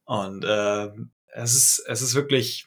[0.05, 0.91] Und äh,
[1.33, 2.67] es ist, es ist wirklich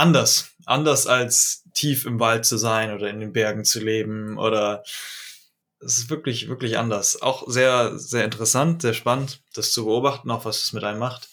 [0.00, 0.50] anders.
[0.66, 4.82] Anders als tief im Wald zu sein oder in den Bergen zu leben oder
[5.80, 7.22] es ist wirklich, wirklich anders.
[7.22, 11.28] Auch sehr, sehr interessant, sehr spannend, das zu beobachten, auch was es mit einem macht.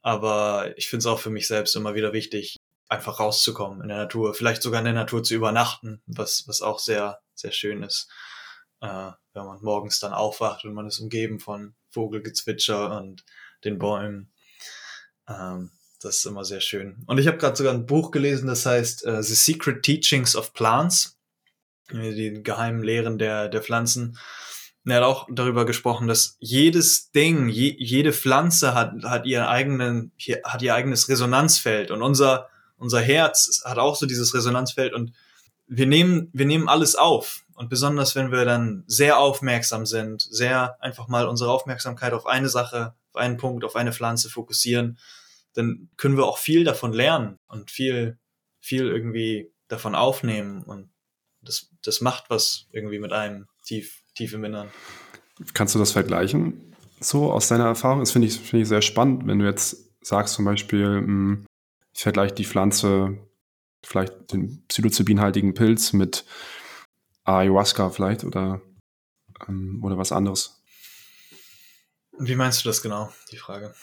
[0.00, 2.56] Aber ich finde es auch für mich selbst immer wieder wichtig,
[2.88, 6.78] einfach rauszukommen in der Natur, vielleicht sogar in der Natur zu übernachten, was, was auch
[6.80, 8.10] sehr, sehr schön ist,
[8.80, 13.24] äh, wenn man morgens dann aufwacht und man ist umgeben von Vogelgezwitscher und
[13.64, 14.32] den Bäumen.
[15.28, 15.70] Ähm,
[16.02, 16.96] das ist immer sehr schön.
[17.06, 20.52] Und ich habe gerade sogar ein Buch gelesen, das heißt uh, The Secret Teachings of
[20.52, 21.18] Plants,
[21.90, 24.18] die geheimen Lehren der, der Pflanzen.
[24.84, 30.12] Er hat auch darüber gesprochen, dass jedes Ding, je, jede Pflanze hat, hat, ihren eigenen,
[30.44, 35.12] hat ihr eigenes Resonanzfeld und unser, unser Herz hat auch so dieses Resonanzfeld und
[35.68, 37.44] wir nehmen, wir nehmen alles auf.
[37.54, 42.48] Und besonders wenn wir dann sehr aufmerksam sind, sehr einfach mal unsere Aufmerksamkeit auf eine
[42.48, 44.98] Sache, auf einen Punkt, auf eine Pflanze fokussieren,
[45.54, 48.18] dann können wir auch viel davon lernen und viel,
[48.60, 50.62] viel irgendwie davon aufnehmen.
[50.62, 50.90] Und
[51.40, 54.70] das, das macht was irgendwie mit einem tief, tief im Innern.
[55.54, 56.74] Kannst du das vergleichen?
[57.00, 58.00] So aus deiner Erfahrung?
[58.00, 61.46] Das finde ich, finde ich sehr spannend, wenn du jetzt sagst zum Beispiel, hm,
[61.94, 63.18] ich vergleiche die Pflanze,
[63.84, 66.24] vielleicht den psilocybinhaltigen Pilz mit
[67.24, 68.60] Ayahuasca vielleicht oder,
[69.48, 70.62] ähm, oder was anderes.
[72.18, 73.74] Wie meinst du das genau, die Frage?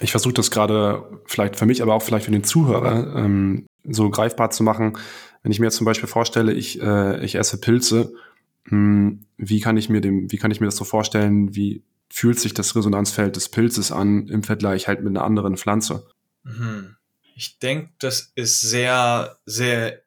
[0.00, 4.10] Ich versuche das gerade vielleicht für mich, aber auch vielleicht für den Zuhörer ähm, so
[4.10, 4.96] greifbar zu machen.
[5.42, 8.12] Wenn ich mir jetzt zum Beispiel vorstelle, ich, äh, ich esse Pilze,
[8.64, 11.82] mh, hm, wie kann ich mir dem, wie kann ich mir das so vorstellen, wie
[12.10, 16.08] fühlt sich das Resonanzfeld des Pilzes an im Vergleich halt mit einer anderen Pflanze?
[16.42, 16.96] Mhm.
[17.34, 20.02] Ich denke, das ist sehr, sehr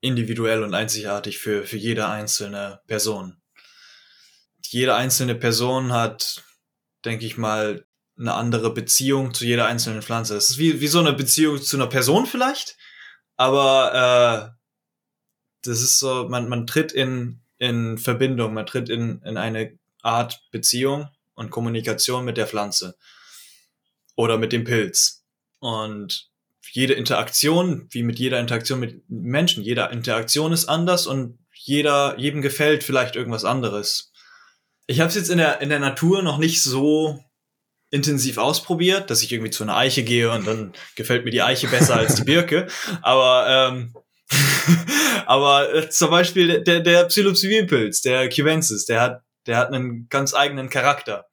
[0.00, 3.38] individuell und einzigartig für, für jede einzelne Person.
[4.66, 6.44] Jede einzelne Person hat,
[7.04, 7.86] denke ich mal,
[8.18, 10.36] eine andere Beziehung zu jeder einzelnen Pflanze.
[10.36, 12.76] Es ist wie, wie so eine Beziehung zu einer Person vielleicht,
[13.36, 14.58] aber äh,
[15.62, 20.42] das ist so, man, man tritt in, in Verbindung, man tritt in, in eine Art
[20.50, 22.96] Beziehung und Kommunikation mit der Pflanze
[24.16, 25.24] oder mit dem Pilz.
[25.58, 26.28] Und
[26.70, 32.42] jede Interaktion, wie mit jeder Interaktion mit Menschen, jeder Interaktion ist anders und jeder, jedem
[32.42, 34.12] gefällt vielleicht irgendwas anderes.
[34.86, 37.24] Ich habe es jetzt in der, in der Natur noch nicht so
[37.94, 41.68] intensiv ausprobiert, dass ich irgendwie zu einer Eiche gehe und dann gefällt mir die Eiche
[41.68, 42.66] besser als die Birke.
[43.02, 43.94] Aber ähm,
[45.26, 50.34] aber äh, zum Beispiel der, der Psilocybin-Pilz, der Cubensis, der hat, der hat einen ganz
[50.34, 51.26] eigenen Charakter.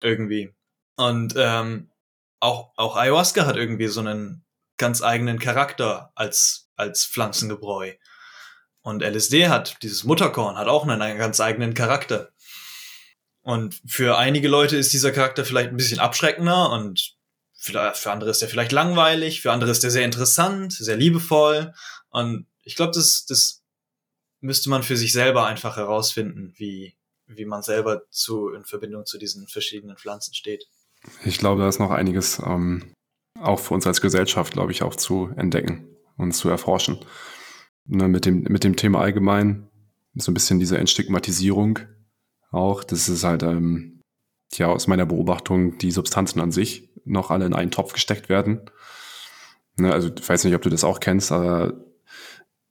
[0.00, 0.54] Irgendwie.
[0.96, 1.90] Und ähm,
[2.38, 4.44] auch, auch Ayahuasca hat irgendwie so einen
[4.76, 7.94] ganz eigenen Charakter als, als Pflanzengebräu.
[8.82, 12.30] Und LSD hat, dieses Mutterkorn hat auch einen, einen ganz eigenen Charakter.
[13.42, 17.16] Und für einige Leute ist dieser Charakter vielleicht ein bisschen abschreckender und
[17.54, 21.74] für, andere ist er vielleicht langweilig, für andere ist er sehr interessant, sehr liebevoll.
[22.08, 23.62] Und ich glaube, das, das
[24.40, 29.18] müsste man für sich selber einfach herausfinden, wie, wie man selber zu, in Verbindung zu
[29.18, 30.66] diesen verschiedenen Pflanzen steht.
[31.24, 32.94] Ich glaube, da ist noch einiges ähm,
[33.38, 36.98] auch für uns als Gesellschaft, glaube ich, auch zu entdecken und zu erforschen.
[37.86, 39.68] Ne, mit, dem, mit dem Thema allgemein,
[40.14, 41.80] so ein bisschen diese Entstigmatisierung
[42.50, 44.00] auch, das ist halt, ähm,
[44.52, 48.60] ja, aus meiner Beobachtung, die Substanzen an sich noch alle in einen Topf gesteckt werden.
[49.76, 51.74] Ne, also ich weiß nicht, ob du das auch kennst, aber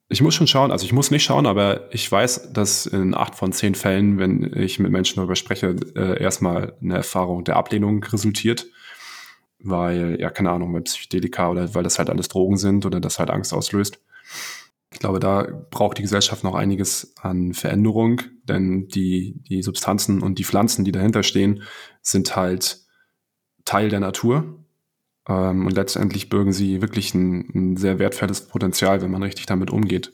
[0.08, 3.34] ich muss schon schauen, also ich muss nicht schauen, aber ich weiß, dass in acht
[3.34, 8.02] von zehn Fällen, wenn ich mit Menschen darüber spreche, äh, erstmal eine Erfahrung der Ablehnung
[8.04, 8.66] resultiert
[9.62, 13.18] weil, ja, keine Ahnung, weil Psychedelika oder weil das halt alles Drogen sind oder das
[13.18, 14.00] halt Angst auslöst.
[15.00, 20.38] Ich glaube, da braucht die Gesellschaft noch einiges an Veränderung, denn die, die Substanzen und
[20.38, 21.62] die Pflanzen, die dahinter stehen,
[22.02, 22.84] sind halt
[23.64, 24.62] Teil der Natur.
[25.26, 29.70] Ähm, und letztendlich bürgen sie wirklich ein, ein sehr wertvolles Potenzial, wenn man richtig damit
[29.70, 30.12] umgeht.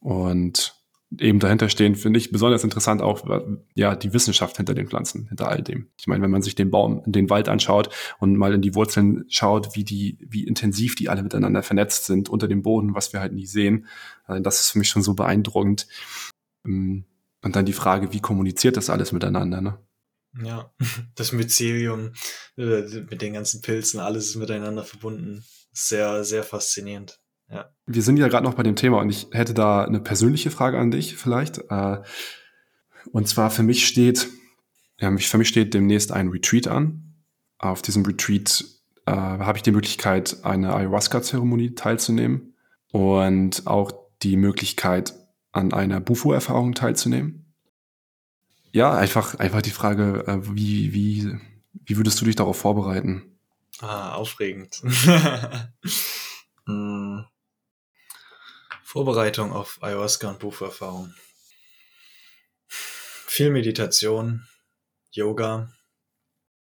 [0.00, 0.81] Und
[1.18, 3.26] eben dahinter stehen, finde ich besonders interessant auch
[3.74, 5.88] ja die Wissenschaft hinter den Pflanzen, hinter all dem.
[5.98, 9.24] Ich meine, wenn man sich den Baum, den Wald anschaut und mal in die Wurzeln
[9.28, 13.20] schaut, wie die, wie intensiv die alle miteinander vernetzt sind unter dem Boden, was wir
[13.20, 13.86] halt nie sehen,
[14.24, 15.86] also das ist für mich schon so beeindruckend.
[16.64, 17.04] Ähm,
[17.42, 19.60] und dann die Frage, wie kommuniziert das alles miteinander?
[19.60, 19.78] Ne?
[20.42, 20.72] Ja,
[21.14, 22.12] das Mycelium
[22.56, 25.44] äh, mit den ganzen Pilzen, alles ist miteinander verbunden.
[25.72, 27.21] Sehr, sehr faszinierend.
[27.52, 27.70] Ja.
[27.86, 30.78] Wir sind ja gerade noch bei dem Thema und ich hätte da eine persönliche Frage
[30.78, 31.58] an dich vielleicht.
[31.68, 31.98] Äh,
[33.12, 34.28] und zwar für mich steht,
[34.98, 37.14] ja, für mich steht demnächst ein Retreat an.
[37.58, 38.64] Auf diesem Retreat
[39.06, 42.54] äh, habe ich die Möglichkeit, eine Ayahuasca-Zeremonie teilzunehmen
[42.90, 45.14] und auch die Möglichkeit,
[45.52, 47.52] an einer Bufo-Erfahrung teilzunehmen.
[48.70, 51.36] Ja, einfach, einfach die Frage, äh, wie, wie,
[51.84, 53.38] wie würdest du dich darauf vorbereiten?
[53.80, 54.82] Ah, aufregend.
[58.92, 61.14] Vorbereitung auf Ayahuasca und Bucherfahrung.
[62.68, 64.46] Viel Meditation,
[65.12, 65.72] Yoga.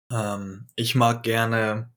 [0.10, 1.92] Ähm, ich mag gerne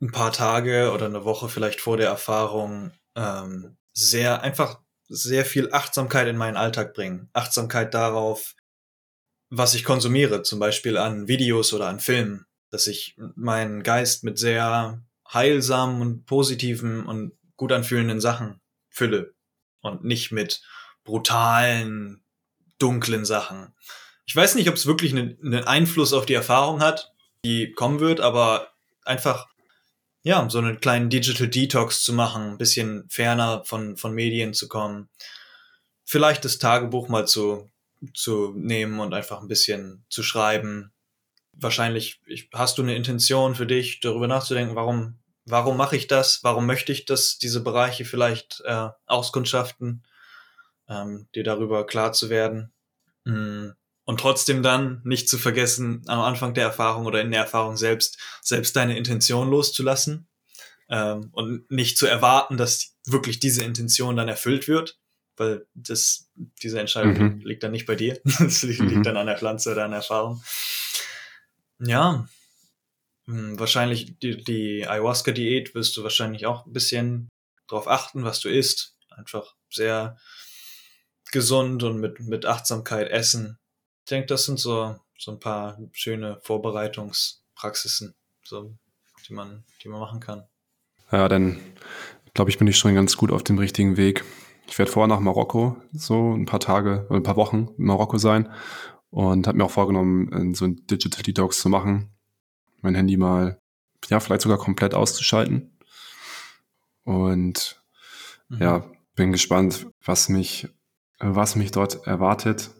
[0.00, 5.74] ein paar Tage oder eine Woche vielleicht vor der Erfahrung ähm, sehr einfach sehr viel
[5.74, 7.28] Achtsamkeit in meinen Alltag bringen.
[7.34, 8.54] Achtsamkeit darauf,
[9.50, 14.38] was ich konsumiere, zum Beispiel an Videos oder an Filmen, dass ich meinen Geist mit
[14.38, 18.62] sehr heilsamen und positiven und gut anfühlenden Sachen
[18.98, 19.34] fülle
[19.80, 20.62] und nicht mit
[21.04, 22.22] brutalen,
[22.78, 23.74] dunklen Sachen.
[24.26, 27.12] Ich weiß nicht, ob es wirklich einen, Einfluss auf die Erfahrung hat,
[27.44, 28.72] die kommen wird, aber
[29.04, 29.48] einfach,
[30.22, 34.68] ja, so einen kleinen Digital Detox zu machen, ein bisschen ferner von, von Medien zu
[34.68, 35.08] kommen.
[36.04, 37.70] Vielleicht das Tagebuch mal zu,
[38.12, 40.92] zu nehmen und einfach ein bisschen zu schreiben.
[41.52, 45.18] Wahrscheinlich ich, hast du eine Intention für dich, darüber nachzudenken, warum,
[45.50, 46.40] warum mache ich das?
[46.42, 50.04] Warum möchte ich das, diese Bereiche vielleicht äh, auskundschaften,
[50.88, 52.72] ähm, dir darüber klar zu werden.
[53.24, 53.70] Mm.
[54.04, 58.18] Und trotzdem dann nicht zu vergessen, am Anfang der Erfahrung oder in der Erfahrung selbst,
[58.40, 60.26] selbst deine Intention loszulassen
[60.88, 64.98] ähm, und nicht zu erwarten, dass wirklich diese Intention dann erfüllt wird,
[65.36, 66.30] weil das,
[66.62, 67.40] diese Entscheidung mhm.
[67.40, 68.18] liegt dann nicht bei dir.
[68.38, 69.02] Das liegt, mhm.
[69.02, 70.42] dann an der Pflanze oder an der Erfahrung.
[71.80, 72.26] Ja,
[73.28, 77.28] wahrscheinlich die, die Ayahuasca-Diät wirst du wahrscheinlich auch ein bisschen
[77.66, 78.96] drauf achten, was du isst.
[79.10, 80.16] Einfach sehr
[81.30, 83.58] gesund und mit, mit Achtsamkeit essen.
[84.04, 88.14] Ich denke, das sind so, so ein paar schöne Vorbereitungspraxisen,
[88.44, 88.74] so,
[89.28, 90.44] die man, die man machen kann.
[91.12, 91.60] Ja, dann
[92.32, 94.24] glaube ich, bin ich schon ganz gut auf dem richtigen Weg.
[94.68, 98.16] Ich werde vorher nach Marokko, so ein paar Tage oder ein paar Wochen in Marokko
[98.16, 98.50] sein
[99.10, 102.10] und habe mir auch vorgenommen, so ein Digital Detox zu machen.
[102.80, 103.58] Mein Handy mal,
[104.08, 105.76] ja, vielleicht sogar komplett auszuschalten.
[107.04, 107.82] Und
[108.48, 108.58] mhm.
[108.62, 110.68] ja, bin gespannt, was mich
[111.18, 112.70] was mich dort erwartet.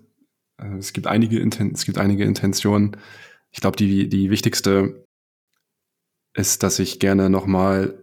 [0.79, 2.97] Es gibt einige, es gibt einige Intentionen.
[3.51, 5.05] Ich glaube, die, die wichtigste
[6.35, 8.03] ist, dass ich gerne nochmal,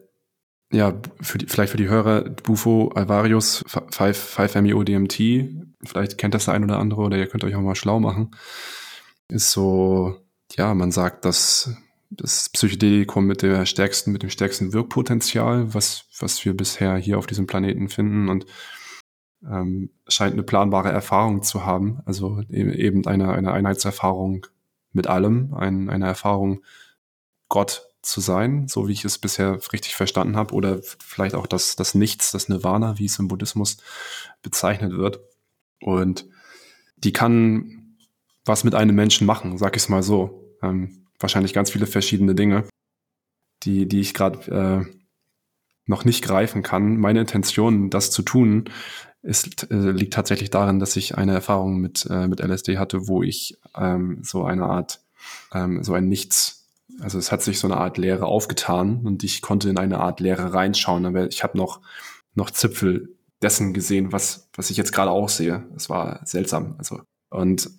[0.72, 5.18] ja, für die, vielleicht für die Hörer, Bufo Alvarius 5-MeO-DMT,
[5.86, 8.32] vielleicht kennt das der ein oder andere oder ihr könnt euch auch mal schlau machen,
[9.30, 10.20] ist so,
[10.54, 11.76] ja, man sagt, dass
[12.10, 17.28] das Psychedelikum mit der stärksten, mit dem stärksten Wirkpotenzial, was, was wir bisher hier auf
[17.28, 18.46] diesem Planeten finden und
[19.44, 22.00] ähm, scheint eine planbare Erfahrung zu haben.
[22.06, 24.48] Also e-, eben eine, eine Einheitserfahrung
[24.92, 26.64] mit allem, ein, eine Erfahrung,
[27.48, 31.76] Gott zu sein, so wie ich es bisher richtig verstanden habe, oder vielleicht auch das,
[31.76, 33.78] das Nichts, das Nirvana, wie es im Buddhismus
[34.42, 35.20] bezeichnet wird.
[35.82, 36.28] Und
[36.98, 37.98] die kann
[38.46, 40.56] was mit einem Menschen machen, sag ich es mal so.
[40.62, 42.66] Ähm, wahrscheinlich ganz viele verschiedene Dinge,
[43.64, 44.96] die, die ich gerade äh,
[45.88, 46.98] noch nicht greifen kann.
[46.98, 48.66] Meine Intention, das zu tun,
[49.22, 53.24] ist, äh, liegt tatsächlich darin, dass ich eine Erfahrung mit, äh, mit LSD hatte, wo
[53.24, 55.02] ich ähm, so eine Art,
[55.54, 56.68] ähm, so ein Nichts,
[57.00, 60.20] also es hat sich so eine Art Leere aufgetan und ich konnte in eine Art
[60.20, 61.82] Leere reinschauen, aber ich habe noch,
[62.36, 65.68] noch Zipfel dessen gesehen, was, was ich jetzt gerade auch sehe.
[65.76, 66.76] Es war seltsam.
[66.78, 67.70] Also, und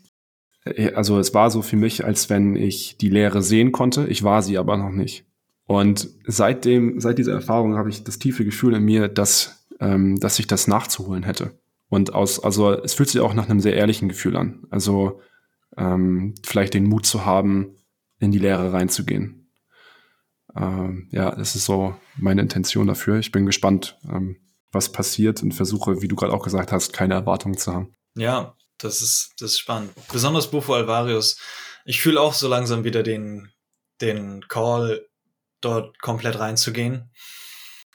[0.94, 4.06] also es war so für mich, als wenn ich die Leere sehen konnte.
[4.06, 5.24] Ich war sie aber noch nicht.
[5.66, 10.38] Und seitdem, seit dieser Erfahrung habe ich das tiefe Gefühl in mir, dass ähm, dass
[10.38, 11.58] ich das nachzuholen hätte.
[11.88, 14.66] Und aus, also es fühlt sich auch nach einem sehr ehrlichen Gefühl an.
[14.70, 15.20] Also
[15.76, 17.76] ähm, vielleicht den Mut zu haben,
[18.18, 19.50] in die Lehre reinzugehen.
[20.56, 23.18] Ähm, ja, das ist so meine Intention dafür.
[23.18, 24.36] Ich bin gespannt, ähm,
[24.72, 27.92] was passiert und versuche, wie du gerade auch gesagt hast, keine Erwartungen zu haben.
[28.16, 29.92] Ja, das ist, das ist spannend.
[30.12, 31.38] Besonders Bufo Alvarius.
[31.84, 33.52] Ich fühle auch so langsam wieder den,
[34.00, 35.06] den Call,
[35.60, 37.10] dort komplett reinzugehen.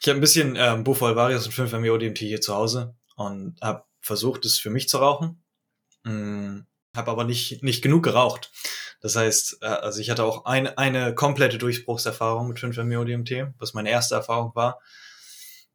[0.01, 3.59] Ich habe ein bisschen ähm, Bufo Alvarius und 5 MEO DMT hier zu Hause und
[3.61, 5.43] habe versucht, es für mich zu rauchen.
[6.03, 6.61] Mm,
[6.95, 8.51] habe aber nicht, nicht genug geraucht.
[9.01, 13.53] Das heißt, äh, also ich hatte auch ein, eine komplette Durchbruchserfahrung mit 5 MEO DMT,
[13.59, 14.79] was meine erste Erfahrung war.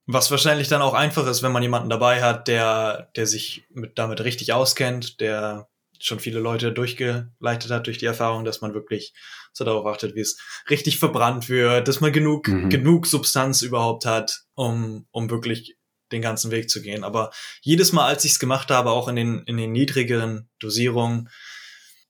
[0.07, 3.99] Was wahrscheinlich dann auch einfach ist, wenn man jemanden dabei hat, der, der sich mit,
[3.99, 9.15] damit richtig auskennt, der schon viele Leute durchgeleitet hat durch die Erfahrung, dass man wirklich
[9.53, 10.39] so darauf achtet, wie es
[10.69, 12.71] richtig verbrannt wird, dass man genug, mhm.
[12.71, 15.77] genug Substanz überhaupt hat, um, um wirklich
[16.13, 17.03] den ganzen Weg zu gehen.
[17.03, 21.31] Aber jedes Mal, als ich es gemacht habe, auch in den, in den niedrigeren Dosierungen,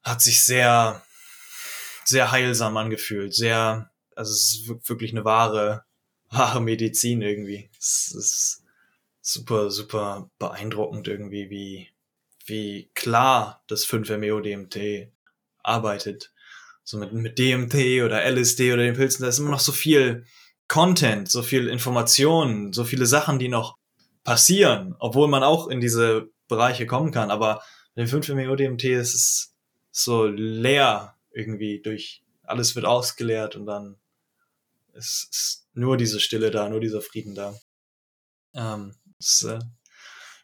[0.02, 1.02] hat sich sehr,
[2.04, 3.34] sehr heilsam angefühlt.
[3.34, 5.85] Sehr, also es ist wirklich eine wahre,
[6.30, 7.70] wahre Medizin irgendwie.
[7.78, 8.64] Es ist
[9.20, 11.88] super, super beeindruckend irgendwie, wie,
[12.46, 15.08] wie klar das 5-MeO-DMT
[15.62, 16.32] arbeitet.
[16.84, 20.24] So mit, mit DMT oder LSD oder den Pilzen, da ist immer noch so viel
[20.68, 23.76] Content, so viel Information, so viele Sachen, die noch
[24.22, 27.30] passieren, obwohl man auch in diese Bereiche kommen kann.
[27.30, 27.62] Aber
[27.94, 29.54] mit dem 5-MeO-DMT ist es
[29.90, 33.96] so leer irgendwie durch, alles wird ausgeleert und dann
[34.94, 37.54] ist, ist nur diese Stille da, nur dieser Frieden da.
[38.54, 39.58] Ähm, ist, äh,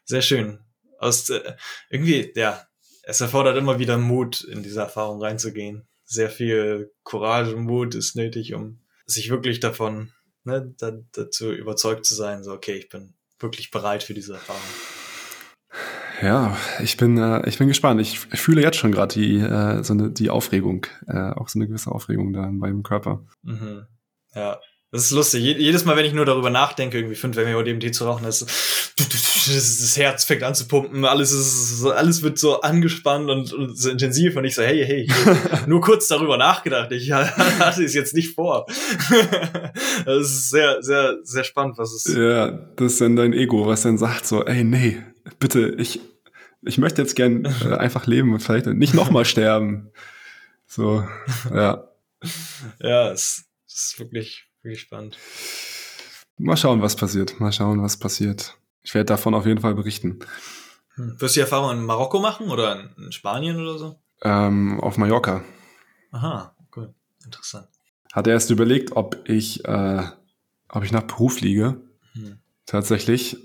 [0.05, 0.59] sehr schön
[1.03, 1.53] aus äh,
[1.89, 2.65] irgendwie, ja,
[3.03, 5.87] es erfordert immer wieder Mut, in diese Erfahrung reinzugehen.
[6.05, 10.13] Sehr viel Courage und Mut ist nötig, um sich wirklich davon,
[10.43, 14.61] ne, da, dazu überzeugt zu sein, so, okay, ich bin wirklich bereit für diese Erfahrung.
[16.21, 17.99] Ja, ich bin, äh, ich bin gespannt.
[17.99, 21.67] Ich, fühle jetzt schon gerade die, äh, so eine, die Aufregung, äh, auch so eine
[21.67, 23.25] gewisse Aufregung da in meinem Körper.
[23.41, 23.87] Mhm.
[24.33, 24.59] Ja,
[24.93, 25.41] Das ist lustig.
[25.43, 28.45] Jedes Mal, wenn ich nur darüber nachdenke, irgendwie 5 MW DMT zu rauchen, das,
[28.95, 33.89] das Herz fängt an zu pumpen, alles ist, alles wird so angespannt und, und so
[33.89, 35.11] intensiv und ich so, hey, hey, ich
[35.67, 36.91] nur kurz darüber nachgedacht.
[36.91, 38.67] Ich hatte es jetzt nicht vor.
[40.05, 42.15] das ist sehr, sehr, sehr spannend, was es.
[42.15, 45.01] Ja, das ist dann dein Ego, was dann sagt so, ey, nee,
[45.39, 46.01] bitte, ich,
[46.61, 49.89] ich möchte jetzt gern äh, einfach leben und vielleicht nicht nochmal sterben.
[50.67, 51.03] So,
[51.51, 51.89] ja.
[52.79, 55.17] Ja, es, es ist wirklich bin gespannt.
[56.37, 57.39] Mal schauen, was passiert.
[57.39, 58.57] Mal schauen, was passiert.
[58.81, 60.19] Ich werde davon auf jeden Fall berichten.
[60.95, 61.19] Hm.
[61.19, 63.99] Wirst du die Erfahrung in Marokko machen oder in Spanien oder so?
[64.23, 65.43] Ähm, auf Mallorca.
[66.11, 66.93] Aha, cool.
[67.23, 67.67] Interessant.
[68.11, 70.03] Hat erst überlegt, ob ich, äh,
[70.69, 71.81] ob ich nach Peru fliege.
[72.13, 72.39] Hm.
[72.65, 73.37] Tatsächlich.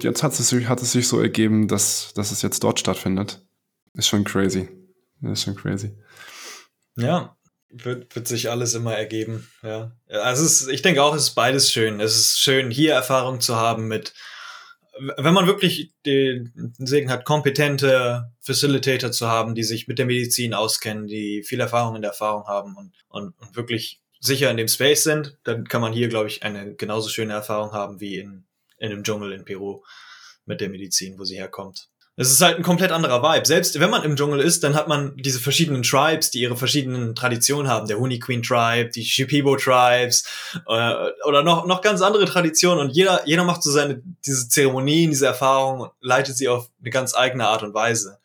[0.00, 3.44] Jetzt hat es, sich, hat es sich so ergeben, dass, dass es jetzt dort stattfindet.
[3.94, 4.68] Ist schon crazy.
[5.22, 5.96] Ist schon crazy.
[6.94, 7.35] Ja,
[7.70, 9.48] wird, wird sich alles immer ergeben.
[9.62, 9.92] Ja.
[10.08, 12.00] Also ist, ich denke auch, es ist beides schön.
[12.00, 14.14] Es ist schön, hier Erfahrung zu haben mit,
[15.18, 20.54] wenn man wirklich den Segen hat, kompetente Facilitator zu haben, die sich mit der Medizin
[20.54, 24.68] auskennen, die viel Erfahrung in der Erfahrung haben und, und, und wirklich sicher in dem
[24.68, 28.46] Space sind, dann kann man hier, glaube ich, eine genauso schöne Erfahrung haben wie in,
[28.78, 29.82] in dem Dschungel in Peru
[30.46, 31.90] mit der Medizin, wo sie herkommt.
[32.18, 33.46] Es ist halt ein komplett anderer Vibe.
[33.46, 37.14] Selbst wenn man im Dschungel ist, dann hat man diese verschiedenen Tribes, die ihre verschiedenen
[37.14, 37.86] Traditionen haben.
[37.86, 40.24] Der Honey Queen Tribe, die Shipibo Tribes
[40.66, 40.94] äh,
[41.26, 42.80] oder noch, noch ganz andere Traditionen.
[42.80, 46.90] Und jeder, jeder macht so seine, diese Zeremonien, diese Erfahrungen und leitet sie auf eine
[46.90, 48.18] ganz eigene Art und Weise.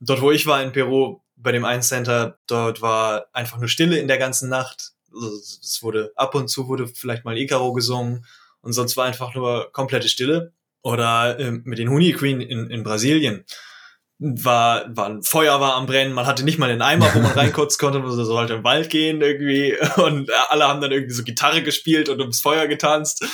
[0.00, 3.98] Dort, wo ich war in Peru, bei dem einen Center, dort war einfach nur Stille
[3.98, 4.92] in der ganzen Nacht.
[5.12, 8.24] Also, es wurde ab und zu wurde vielleicht mal Icaro gesungen
[8.62, 10.54] und sonst war einfach nur komplette Stille.
[10.82, 13.44] Oder äh, mit den Honey Queen in, in Brasilien
[14.20, 17.32] war, war ein Feuer war am Brennen, man hatte nicht mal einen Eimer, wo man
[17.36, 21.62] reinkotzen konnte, man sollte im Wald gehen irgendwie und alle haben dann irgendwie so Gitarre
[21.62, 23.24] gespielt und ums Feuer getanzt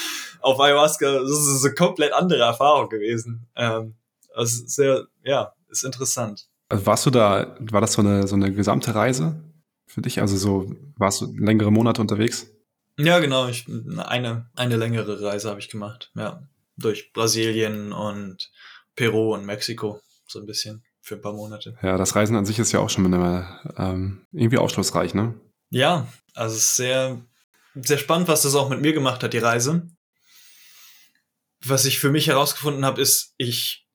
[0.41, 1.21] auf Ayahuasca.
[1.21, 3.47] Das ist eine komplett andere Erfahrung gewesen.
[3.57, 3.97] Ähm,
[4.35, 6.47] also sehr, ja, ist interessant.
[6.69, 9.41] Also warst du da, war das so eine, so eine gesamte Reise
[9.87, 10.21] für dich?
[10.21, 12.49] Also so, warst du längere Monate unterwegs?
[12.99, 13.49] Ja, genau.
[13.49, 16.43] Ich, eine, eine längere Reise habe ich gemacht, ja
[16.77, 18.51] durch Brasilien und
[18.95, 21.77] Peru und Mexiko so ein bisschen für ein paar Monate.
[21.83, 25.35] Ja, das Reisen an sich ist ja auch schon immer, ähm, irgendwie aufschlussreich, ne?
[25.71, 27.21] Ja, also sehr,
[27.75, 29.89] sehr spannend, was das auch mit mir gemacht hat, die Reise.
[31.65, 33.87] Was ich für mich herausgefunden habe, ist, ich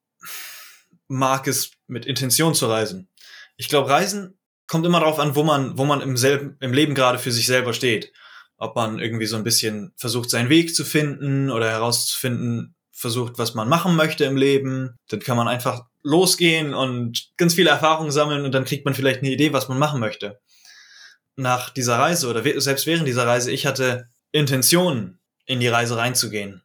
[1.08, 3.10] mag es mit Intention zu reisen.
[3.58, 6.96] Ich glaube, Reisen kommt immer darauf an, wo man, wo man im, selben, im Leben
[6.96, 8.14] gerade für sich selber steht
[8.62, 13.56] ob man irgendwie so ein bisschen versucht, seinen Weg zu finden oder herauszufinden, versucht, was
[13.56, 15.00] man machen möchte im Leben.
[15.10, 19.22] Dann kann man einfach losgehen und ganz viele Erfahrungen sammeln und dann kriegt man vielleicht
[19.22, 20.40] eine Idee, was man machen möchte.
[21.36, 26.62] Nach dieser Reise oder selbst während dieser Reise, ich hatte Intentionen, in die Reise reinzugehen,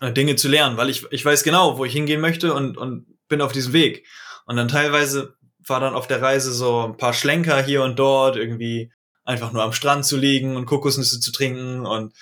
[0.00, 3.06] äh, Dinge zu lernen, weil ich, ich weiß genau, wo ich hingehen möchte und, und
[3.28, 4.04] bin auf diesem Weg.
[4.46, 8.34] Und dann teilweise war dann auf der Reise so ein paar Schlenker hier und dort,
[8.34, 8.90] irgendwie
[9.26, 12.14] einfach nur am Strand zu liegen und Kokosnüsse zu trinken und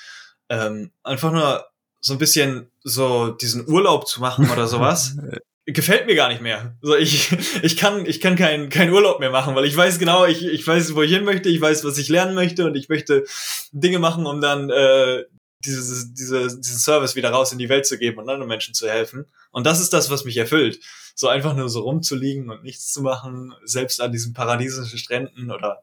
[0.48, 1.66] ähm, einfach nur
[2.00, 5.16] so ein bisschen so diesen Urlaub zu machen oder sowas.
[5.66, 6.76] gefällt mir gar nicht mehr.
[6.82, 7.32] So, ich,
[7.62, 10.66] ich kann, ich kann keinen kein Urlaub mehr machen, weil ich weiß genau, ich, ich
[10.66, 13.24] weiß, wo ich hin möchte, ich weiß, was ich lernen möchte und ich möchte
[13.72, 15.24] Dinge machen, um dann äh,
[15.64, 18.88] dieses, diese, diesen Service wieder raus in die Welt zu geben und anderen Menschen zu
[18.88, 19.24] helfen.
[19.50, 20.80] Und das ist das, was mich erfüllt.
[21.14, 25.80] So einfach nur so rumzuliegen und nichts zu machen, selbst an diesen paradiesischen Stränden oder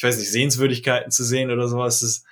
[0.00, 2.00] ich weiß nicht, Sehenswürdigkeiten zu sehen oder sowas.
[2.00, 2.24] Das,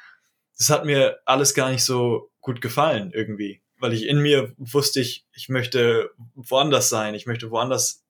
[0.57, 3.61] das hat mir alles gar nicht so gut gefallen irgendwie.
[3.79, 8.07] Weil ich in mir wusste, ich, ich möchte woanders sein, ich möchte woanders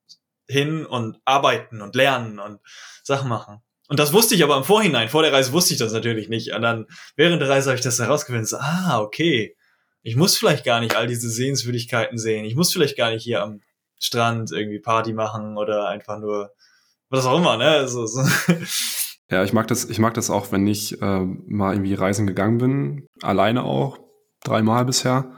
[0.46, 2.61] hin und arbeiten und lernen und
[3.02, 3.61] Sachen machen.
[3.88, 5.09] Und das wusste ich aber im Vorhinein.
[5.09, 6.52] Vor der Reise wusste ich das natürlich nicht.
[6.52, 6.86] Und dann
[7.16, 8.46] während der Reise habe ich das herausgefunden.
[8.46, 9.56] So, ah, okay.
[10.02, 12.44] Ich muss vielleicht gar nicht all diese Sehenswürdigkeiten sehen.
[12.44, 13.61] Ich muss vielleicht gar nicht hier am
[13.98, 16.52] Strand irgendwie Party machen oder einfach nur
[17.11, 17.88] was auch immer, ne?
[17.88, 18.22] So, so.
[19.31, 22.59] Ja, ich mag das, ich mag das auch, wenn ich äh, mal irgendwie reisen gegangen
[22.59, 23.99] bin, alleine auch,
[24.43, 25.33] dreimal bisher,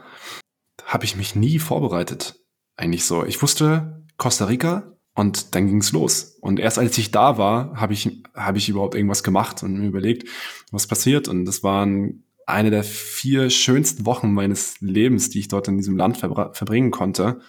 [0.85, 2.35] habe ich mich nie vorbereitet.
[2.77, 3.25] Eigentlich so.
[3.25, 6.37] Ich wusste Costa Rica und dann ging's los.
[6.41, 9.87] Und erst als ich da war, habe ich, hab ich überhaupt irgendwas gemacht und mir
[9.87, 10.27] überlegt,
[10.71, 11.27] was passiert.
[11.27, 15.97] Und das waren eine der vier schönsten Wochen meines Lebens, die ich dort in diesem
[15.97, 17.41] Land verbringen konnte.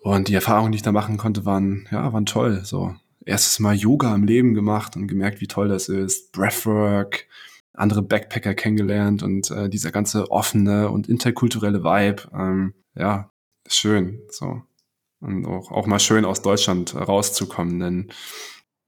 [0.00, 2.62] Und die Erfahrungen, die ich da machen konnte, waren, ja, waren toll.
[2.64, 2.94] So,
[3.24, 6.32] erstes Mal Yoga im Leben gemacht und gemerkt, wie toll das ist.
[6.32, 7.26] Breathwork,
[7.72, 12.30] andere Backpacker kennengelernt und äh, dieser ganze offene und interkulturelle Vibe.
[12.34, 13.30] Ähm, ja,
[13.66, 14.20] schön.
[14.30, 14.62] So.
[15.20, 18.12] Und auch, auch mal schön aus Deutschland rauszukommen, denn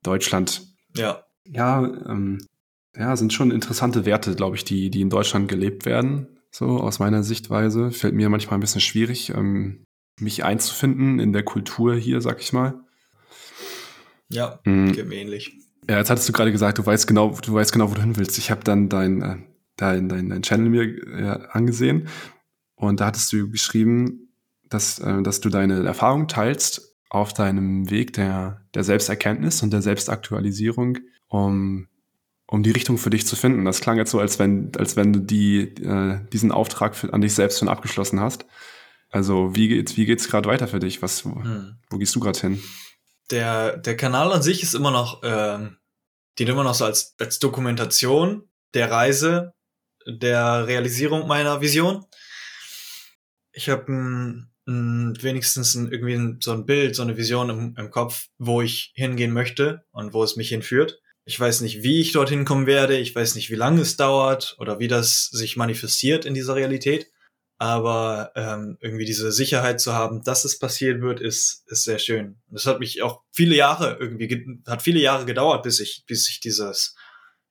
[0.02, 0.66] Deutschland.
[0.96, 1.24] Ja.
[1.46, 2.38] Ja, ähm,
[2.96, 6.38] ja, sind schon interessante Werte, glaube ich, die, die in Deutschland gelebt werden.
[6.50, 7.90] So aus meiner Sichtweise.
[7.90, 9.84] Fällt mir manchmal ein bisschen schwierig, ähm,
[10.20, 12.83] mich einzufinden in der Kultur hier, sag ich mal.
[14.34, 14.92] Ja, mhm.
[14.92, 15.52] geht mir ähnlich.
[15.88, 18.16] Ja, jetzt hattest du gerade gesagt, du weißt genau, du weißt genau, wo du hin
[18.16, 18.38] willst.
[18.38, 19.36] Ich habe dann dein, äh,
[19.76, 22.08] dein, dein, dein Channel mir äh, angesehen
[22.74, 24.32] und da hattest du geschrieben,
[24.68, 29.82] dass, äh, dass du deine Erfahrung teilst auf deinem Weg der, der Selbsterkenntnis und der
[29.82, 31.88] Selbstaktualisierung, um
[32.46, 33.64] um die Richtung für dich zu finden.
[33.64, 37.20] Das klang jetzt so, als wenn, als wenn du die, äh, diesen Auftrag für, an
[37.20, 38.46] dich selbst schon abgeschlossen hast.
[39.10, 41.00] Also wie geht's, wie geht's gerade weiter für dich?
[41.00, 41.76] Was, wo, hm.
[41.88, 42.62] wo gehst du gerade hin?
[43.30, 45.70] Der, der Kanal an sich ist immer noch, äh,
[46.38, 49.54] dient immer noch so als, als Dokumentation der Reise,
[50.06, 52.04] der Realisierung meiner Vision.
[53.52, 53.86] Ich habe
[54.66, 58.92] wenigstens ein, irgendwie ein, so ein Bild, so eine Vision im, im Kopf, wo ich
[58.94, 61.00] hingehen möchte und wo es mich hinführt.
[61.26, 62.98] Ich weiß nicht, wie ich dorthin kommen werde.
[62.98, 67.10] Ich weiß nicht, wie lange es dauert oder wie das sich manifestiert in dieser Realität.
[67.58, 72.40] Aber ähm, irgendwie diese Sicherheit zu haben, dass es passieren wird, ist, ist sehr schön.
[72.48, 76.28] Und das hat mich auch viele Jahre irgendwie, hat viele Jahre gedauert, bis ich, bis
[76.28, 76.96] ich dieses,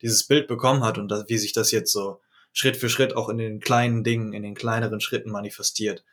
[0.01, 3.29] dieses Bild bekommen hat und das, wie sich das jetzt so Schritt für Schritt auch
[3.29, 6.03] in den kleinen Dingen, in den kleineren Schritten manifestiert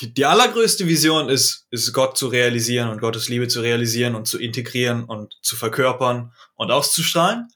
[0.00, 4.38] die allergrößte Vision ist, ist Gott zu realisieren und Gottes Liebe zu realisieren und zu
[4.38, 7.48] integrieren und zu verkörpern und auszustrahlen.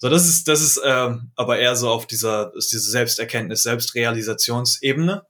[0.00, 5.26] So, das ist, das ist äh, aber eher so auf dieser, ist diese Selbsterkenntnis, Selbstrealisationsebene.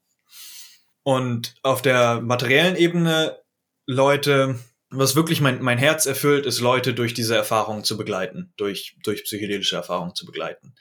[1.02, 3.40] Und auf der materiellen Ebene
[3.86, 4.60] Leute,
[4.90, 9.24] was wirklich mein, mein Herz erfüllt, ist Leute durch diese Erfahrungen zu begleiten, durch, durch
[9.24, 10.76] psychedelische Erfahrungen zu begleiten.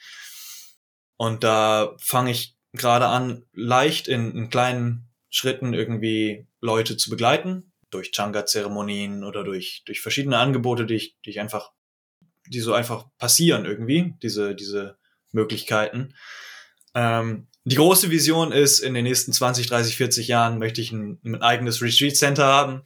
[1.17, 7.71] Und da fange ich gerade an, leicht in, in kleinen Schritten irgendwie Leute zu begleiten,
[7.89, 11.71] durch Changa-Zeremonien oder durch, durch verschiedene Angebote, die ich, die ich einfach,
[12.49, 14.97] die so einfach passieren irgendwie, diese, diese
[15.31, 16.13] Möglichkeiten.
[16.93, 21.19] Ähm, die große Vision ist, in den nächsten 20, 30, 40 Jahren möchte ich ein,
[21.23, 22.81] ein eigenes Retreat Center haben,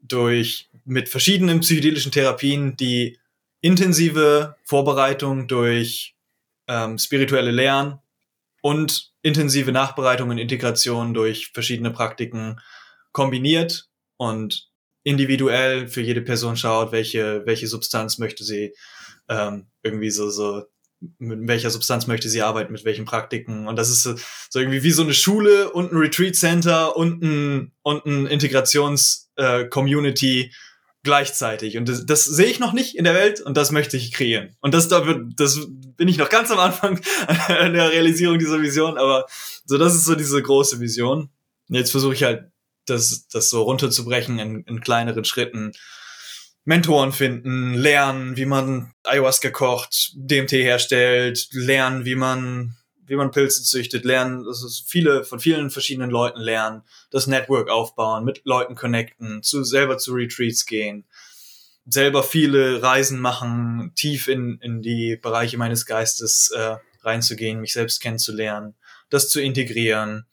[0.00, 3.18] durch, mit verschiedenen psychedelischen Therapien, die
[3.60, 6.14] intensive Vorbereitung durch
[6.68, 7.98] ähm, spirituelle Lehren
[8.62, 12.60] und intensive Nachbereitung und Integration durch verschiedene Praktiken
[13.12, 14.70] kombiniert und
[15.06, 18.74] individuell für jede Person schaut, welche, welche Substanz möchte sie
[19.28, 20.64] ähm, irgendwie so, so,
[21.18, 23.68] mit welcher Substanz möchte sie arbeiten, mit welchen Praktiken.
[23.68, 24.16] Und das ist so,
[24.58, 30.50] irgendwie wie so eine Schule und ein Retreat Center und ein, und ein Integrations-Community, äh,
[31.04, 31.78] gleichzeitig.
[31.78, 34.56] Und das, das sehe ich noch nicht in der Welt und das möchte ich kreieren.
[34.60, 37.00] Und das, da wird, das bin ich noch ganz am Anfang
[37.48, 39.26] der Realisierung dieser Vision, aber
[39.66, 41.30] so, das ist so diese große Vision.
[41.68, 42.50] Jetzt versuche ich halt,
[42.86, 45.72] das, das so runterzubrechen in, in kleineren Schritten.
[46.64, 52.76] Mentoren finden, lernen, wie man Ayahuasca kocht, DMT herstellt, lernen, wie man
[53.06, 57.70] wie man Pilze züchtet, lernen, das ist viele, von vielen verschiedenen Leuten lernen, das Network
[57.70, 61.04] aufbauen, mit Leuten connecten, zu, selber zu Retreats gehen,
[61.86, 68.00] selber viele Reisen machen, tief in, in die Bereiche meines Geistes äh, reinzugehen, mich selbst
[68.00, 68.74] kennenzulernen,
[69.08, 70.26] das zu integrieren.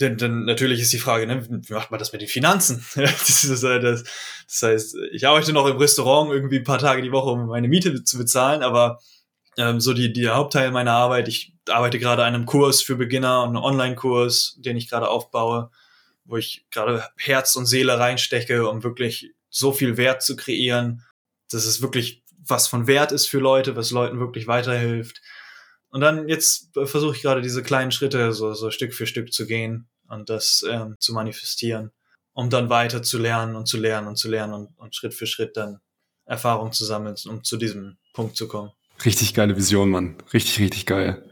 [0.00, 2.84] Denn, denn natürlich ist die Frage, ne, wie macht man das mit den Finanzen?
[2.94, 4.04] das, äh, das,
[4.46, 7.68] das heißt, ich arbeite noch im Restaurant irgendwie ein paar Tage die Woche, um meine
[7.68, 8.98] Miete zu bezahlen, aber
[9.56, 11.28] ähm, so die, die Hauptteil meiner Arbeit.
[11.28, 15.70] Ich arbeite gerade an einem Kurs für Beginner und einen Online-Kurs, den ich gerade aufbaue,
[16.24, 21.04] wo ich gerade Herz und Seele reinstecke, um wirklich so viel Wert zu kreieren,
[21.50, 25.20] dass es wirklich was von Wert ist für Leute, was Leuten wirklich weiterhilft.
[25.96, 29.46] Und dann jetzt versuche ich gerade diese kleinen Schritte so, so Stück für Stück zu
[29.46, 31.90] gehen und das ähm, zu manifestieren,
[32.34, 35.26] um dann weiter zu lernen und zu lernen und zu lernen und, und Schritt für
[35.26, 35.78] Schritt dann
[36.26, 38.72] Erfahrung zu sammeln, um zu diesem Punkt zu kommen.
[39.06, 40.16] Richtig geile Vision, Mann.
[40.34, 41.30] Richtig, richtig geil.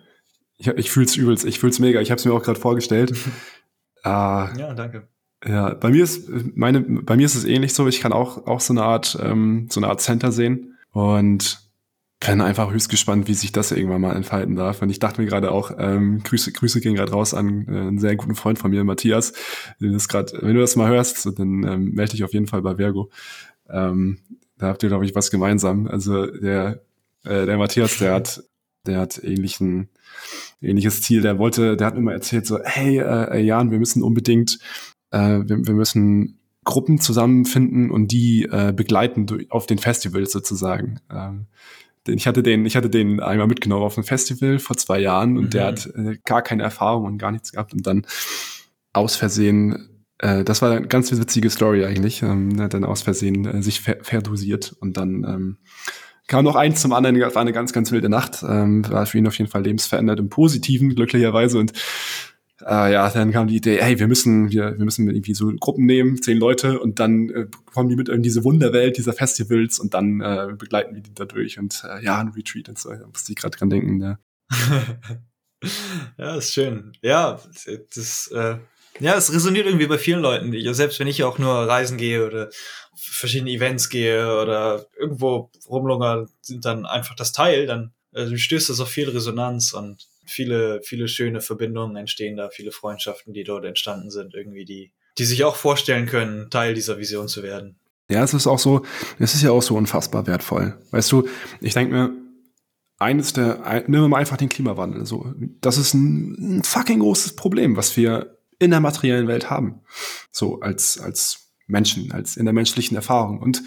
[0.56, 2.00] Ich, ich fühl's übelst, ich fühl's mega.
[2.00, 3.12] Ich habe es mir auch gerade vorgestellt.
[4.02, 5.08] äh, ja, danke.
[5.44, 7.86] Ja, bei mir ist meine, bei mir ist es ähnlich so.
[7.86, 11.63] Ich kann auch auch so eine Art ähm, so eine Art Center sehen und
[12.27, 14.83] bin einfach höchst gespannt, wie sich das irgendwann mal entfalten darf.
[14.83, 17.99] Und ich dachte mir gerade auch, ähm, Grüße, Grüße gehen gerade raus an äh, einen
[17.99, 19.33] sehr guten Freund von mir, Matthias.
[19.81, 22.77] Das, grad, wenn du das mal hörst, dann ähm, melde dich auf jeden Fall bei
[22.77, 23.11] Vergo.
[23.68, 24.18] Ähm,
[24.59, 25.87] da habt ihr, glaube ich, was gemeinsam.
[25.87, 26.81] Also der
[27.25, 28.45] äh, der Matthias, der hat,
[28.87, 29.89] der hat ähnlichen,
[30.61, 31.22] ähnliches Ziel.
[31.22, 34.59] Der wollte, der hat mir mal erzählt so, hey, äh, Jan, wir müssen unbedingt,
[35.11, 41.01] äh, wir, wir müssen Gruppen zusammenfinden und die äh, begleiten durch, auf den Festivals sozusagen.
[41.11, 41.47] Ähm,
[42.07, 45.44] ich hatte den, ich hatte den einmal mitgenommen auf ein Festival vor zwei Jahren und
[45.44, 45.50] mhm.
[45.50, 48.07] der hat äh, gar keine Erfahrung und gar nichts gehabt und dann
[48.92, 53.44] aus Versehen, äh, das war eine ganz witzige Story eigentlich, ähm, hat dann aus Versehen
[53.46, 55.59] äh, sich ver verdosiert und dann ähm,
[56.26, 58.42] kam noch eins zum anderen, war eine ganz, ganz wilde Nacht.
[58.48, 61.59] Ähm, war für ihn auf jeden Fall lebensverändert im Positiven, glücklicherweise.
[61.59, 61.72] Und
[62.62, 65.86] äh, ja, dann kam die Idee, hey, wir müssen, wir, wir müssen irgendwie so Gruppen
[65.86, 69.94] nehmen, zehn Leute, und dann äh, kommen die mit in diese Wunderwelt dieser Festivals und
[69.94, 72.90] dann äh, begleiten wir die da durch und äh, ja, ein Retreat und so.
[72.90, 74.18] Da musste ich gerade dran denken, ja.
[76.18, 76.92] ja, ist schön.
[77.02, 77.40] Ja,
[77.94, 78.59] das, äh,
[79.00, 80.55] ja, es resoniert irgendwie bei vielen Leuten.
[80.74, 82.50] Selbst wenn ich auch nur reisen gehe oder
[82.94, 88.78] verschiedene Events gehe oder irgendwo rumlungere, sind dann einfach das Teil, dann also stößt das
[88.78, 94.11] auf viel Resonanz und viele, viele schöne Verbindungen entstehen da, viele Freundschaften, die dort entstanden
[94.11, 97.77] sind, irgendwie, die, die sich auch vorstellen können, Teil dieser Vision zu werden.
[98.11, 98.85] Ja, es ist auch so,
[99.18, 100.79] es ist ja auch so unfassbar wertvoll.
[100.91, 101.27] Weißt du,
[101.61, 102.12] ich denke mir,
[102.99, 105.33] eines der, nehmen wir mal einfach den Klimawandel, so.
[105.61, 109.81] Das ist ein, ein fucking großes Problem, was wir in der materiellen Welt haben.
[110.31, 113.41] So, als, als Menschen, als in der menschlichen Erfahrung.
[113.41, 113.62] Und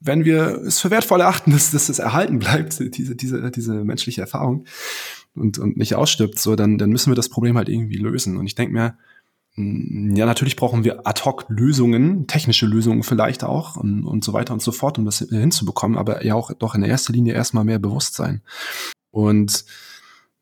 [0.00, 4.22] wenn wir es für wertvoll erachten, dass, dass es erhalten bleibt, diese, diese, diese menschliche
[4.22, 4.66] Erfahrung
[5.34, 8.36] und, und nicht ausstirbt, so, dann, dann müssen wir das Problem halt irgendwie lösen.
[8.36, 8.96] Und ich denke mir,
[9.54, 14.62] hm, ja, natürlich brauchen wir Ad-Hoc-Lösungen, technische Lösungen vielleicht auch und, und so weiter und
[14.62, 18.42] so fort, um das hinzubekommen, aber ja auch doch in erster Linie erstmal mehr Bewusstsein.
[19.10, 19.64] Und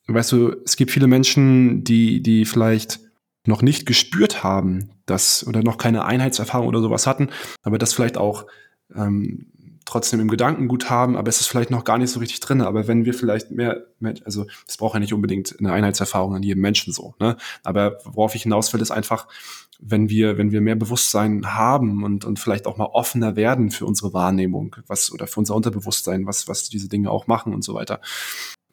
[0.07, 3.01] weißt du, es gibt viele Menschen, die, die vielleicht
[3.47, 7.30] noch nicht gespürt haben, dass oder noch keine Einheitserfahrung oder sowas hatten,
[7.62, 8.47] aber das vielleicht auch
[8.95, 9.49] ähm,
[9.91, 12.61] trotzdem im Gedankengut haben, aber es ist vielleicht noch gar nicht so richtig drin.
[12.61, 16.43] Aber wenn wir vielleicht mehr, mehr also es braucht ja nicht unbedingt eine Einheitserfahrung an
[16.43, 17.36] jedem Menschen so, ne?
[17.64, 19.26] Aber worauf ich hinaus will, ist einfach,
[19.80, 23.86] wenn wir, wenn wir mehr Bewusstsein haben und, und vielleicht auch mal offener werden für
[23.86, 27.74] unsere Wahrnehmung, was oder für unser Unterbewusstsein, was, was diese Dinge auch machen und so
[27.74, 28.01] weiter,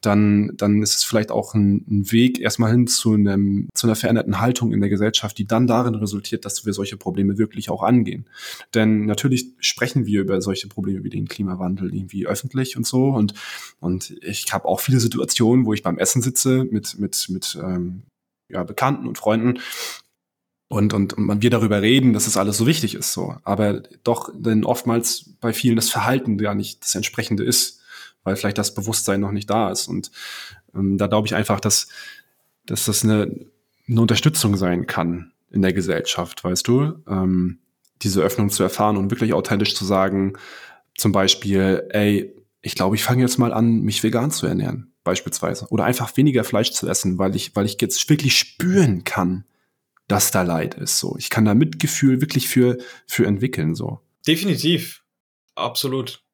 [0.02, 3.95] dann, dann ist es vielleicht auch ein, ein, Weg erstmal hin zu, einem, zu einer
[3.95, 7.84] veränderten Haltung in der Gesellschaft, die dann darin resultiert, dass wir solche Probleme wirklich auch
[7.84, 8.30] angehen.
[8.74, 13.10] Denn natürlich sprechen wir über solche Probleme wie den Klimawandel irgendwie öffentlich und so.
[13.10, 13.34] Und,
[13.80, 18.04] und ich habe auch viele Situationen, wo ich beim Essen sitze mit, mit, mit ähm,
[18.50, 19.60] ja, Bekannten und Freunden
[20.70, 23.14] und, und, und wir darüber reden, dass es das alles so wichtig ist.
[23.14, 23.36] So.
[23.43, 27.82] Aber doch dann oftmals bei vielen das Verhalten ja nicht das entsprechende ist
[28.28, 29.88] weil vielleicht das Bewusstsein noch nicht da ist.
[29.88, 30.11] Und
[30.75, 31.88] ähm, da glaube ich einfach, dass,
[32.65, 33.34] dass das eine,
[33.88, 37.59] eine Unterstützung sein kann in der Gesellschaft, weißt du, ähm,
[38.01, 40.34] diese Öffnung zu erfahren und wirklich authentisch zu sagen,
[40.97, 45.67] zum Beispiel, ey, ich glaube, ich fange jetzt mal an, mich vegan zu ernähren, beispielsweise.
[45.69, 49.45] Oder einfach weniger Fleisch zu essen, weil ich, weil ich jetzt wirklich spüren kann,
[50.09, 50.99] dass da Leid ist.
[50.99, 54.01] So, ich kann da Mitgefühl wirklich für, für entwickeln, so.
[54.28, 55.03] Definitiv.
[55.55, 56.26] Absolut.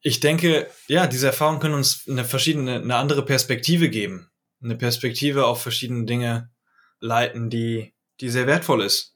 [0.00, 4.30] Ich denke, ja, diese Erfahrungen können uns eine verschiedene, eine andere Perspektive geben.
[4.62, 6.50] Eine Perspektive auf verschiedene Dinge
[7.00, 9.14] leiten, die, die sehr wertvoll ist.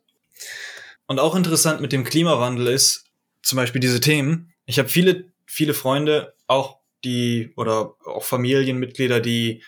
[1.06, 3.04] Und auch interessant mit dem Klimawandel ist
[3.42, 4.54] zum Beispiel diese Themen.
[4.66, 9.62] Ich habe viele, viele Freunde, auch die oder auch Familienmitglieder, die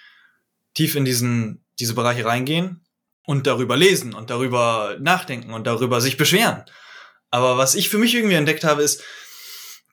[0.75, 2.85] tief in diesen, diese Bereiche reingehen
[3.27, 6.65] und darüber lesen und darüber nachdenken und darüber sich beschweren.
[7.31, 9.03] Aber was ich für mich irgendwie entdeckt habe, ist,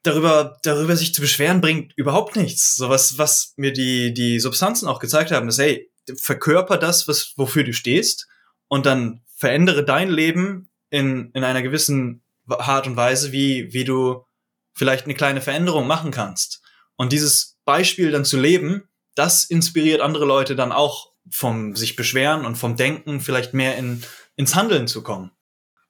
[0.03, 2.75] darüber, darüber sich zu beschweren, bringt überhaupt nichts.
[2.75, 7.33] So was, was mir die, die Substanzen auch gezeigt haben, ist, hey, verkörper das, was,
[7.37, 8.27] wofür du stehst
[8.67, 14.25] und dann verändere dein Leben in, in einer gewissen Art und Weise, wie, wie du
[14.73, 16.61] vielleicht eine kleine Veränderung machen kannst.
[16.95, 22.45] Und dieses Beispiel dann zu leben, das inspiriert andere Leute dann auch vom sich beschweren
[22.45, 24.03] und vom Denken vielleicht mehr in,
[24.35, 25.31] ins Handeln zu kommen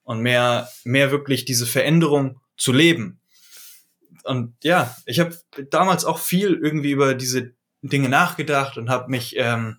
[0.03, 3.20] und mehr, mehr wirklich diese Veränderung zu leben
[4.25, 5.37] und ja, ich habe
[5.69, 9.77] damals auch viel irgendwie über diese Dinge nachgedacht und habe mich ähm,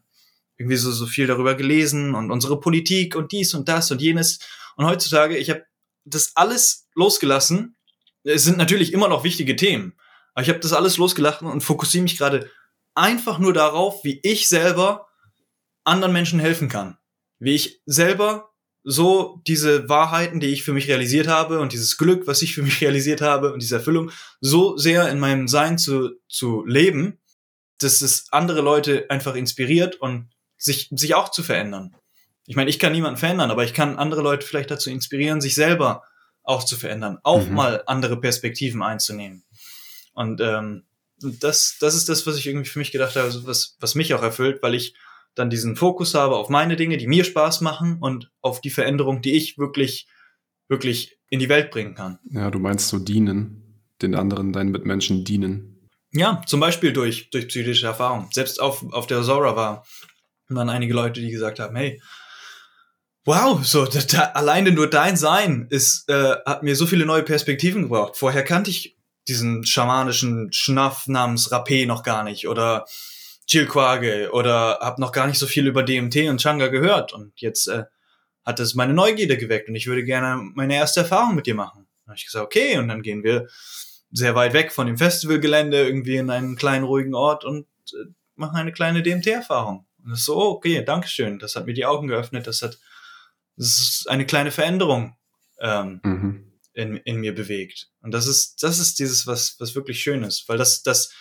[0.56, 4.40] irgendwie so, so viel darüber gelesen und unsere Politik und dies und das und jenes.
[4.76, 5.64] Und heutzutage, ich habe
[6.04, 7.76] das alles losgelassen.
[8.24, 9.94] Es sind natürlich immer noch wichtige Themen,
[10.34, 12.50] aber ich habe das alles losgelassen und fokussiere mich gerade
[12.94, 15.08] einfach nur darauf, wie ich selber
[15.84, 16.98] anderen Menschen helfen kann.
[17.38, 18.51] Wie ich selber
[18.84, 22.62] so diese Wahrheiten, die ich für mich realisiert habe und dieses Glück, was ich für
[22.62, 24.10] mich realisiert habe und diese Erfüllung
[24.40, 27.18] so sehr in meinem Sein zu, zu leben,
[27.78, 31.94] dass es andere Leute einfach inspiriert und sich, sich auch zu verändern.
[32.46, 35.54] Ich meine, ich kann niemanden verändern, aber ich kann andere Leute vielleicht dazu inspirieren, sich
[35.54, 36.02] selber
[36.42, 37.54] auch zu verändern, auch mhm.
[37.54, 39.44] mal andere Perspektiven einzunehmen.
[40.12, 40.84] Und ähm,
[41.18, 44.22] das, das ist das, was ich irgendwie für mich gedacht habe, was, was mich auch
[44.22, 44.94] erfüllt, weil ich
[45.34, 49.22] dann diesen Fokus habe auf meine Dinge, die mir Spaß machen und auf die Veränderung,
[49.22, 50.06] die ich wirklich,
[50.68, 52.18] wirklich in die Welt bringen kann.
[52.30, 55.88] Ja, du meinst so dienen, den anderen, deinen Mitmenschen dienen.
[56.12, 58.28] Ja, zum Beispiel durch, durch psychische Erfahrung.
[58.32, 59.86] Selbst auf, auf der Zora war,
[60.48, 62.02] waren einige Leute, die gesagt haben, hey,
[63.24, 67.82] wow, so da, alleine nur dein Sein ist, äh, hat mir so viele neue Perspektiven
[67.82, 68.16] gebraucht.
[68.16, 72.84] Vorher kannte ich diesen schamanischen Schnaff namens Rapé noch gar nicht oder
[73.52, 77.68] Chilquage oder habe noch gar nicht so viel über DMT und Changa gehört und jetzt
[77.68, 77.84] äh,
[78.44, 81.86] hat es meine Neugierde geweckt und ich würde gerne meine erste Erfahrung mit dir machen.
[82.04, 83.48] Da habe ich gesagt, okay, und dann gehen wir
[84.10, 88.56] sehr weit weg von dem Festivalgelände irgendwie in einen kleinen ruhigen Ort und äh, machen
[88.56, 89.86] eine kleine DMT-Erfahrung.
[90.02, 92.78] Und das ist so, okay, Dankeschön, das hat mir die Augen geöffnet, das hat
[93.56, 95.16] das ist eine kleine Veränderung
[95.60, 96.52] ähm, mhm.
[96.72, 97.90] in, in mir bewegt.
[98.00, 101.12] Und das ist, das ist dieses, was, was wirklich schön ist, weil das, das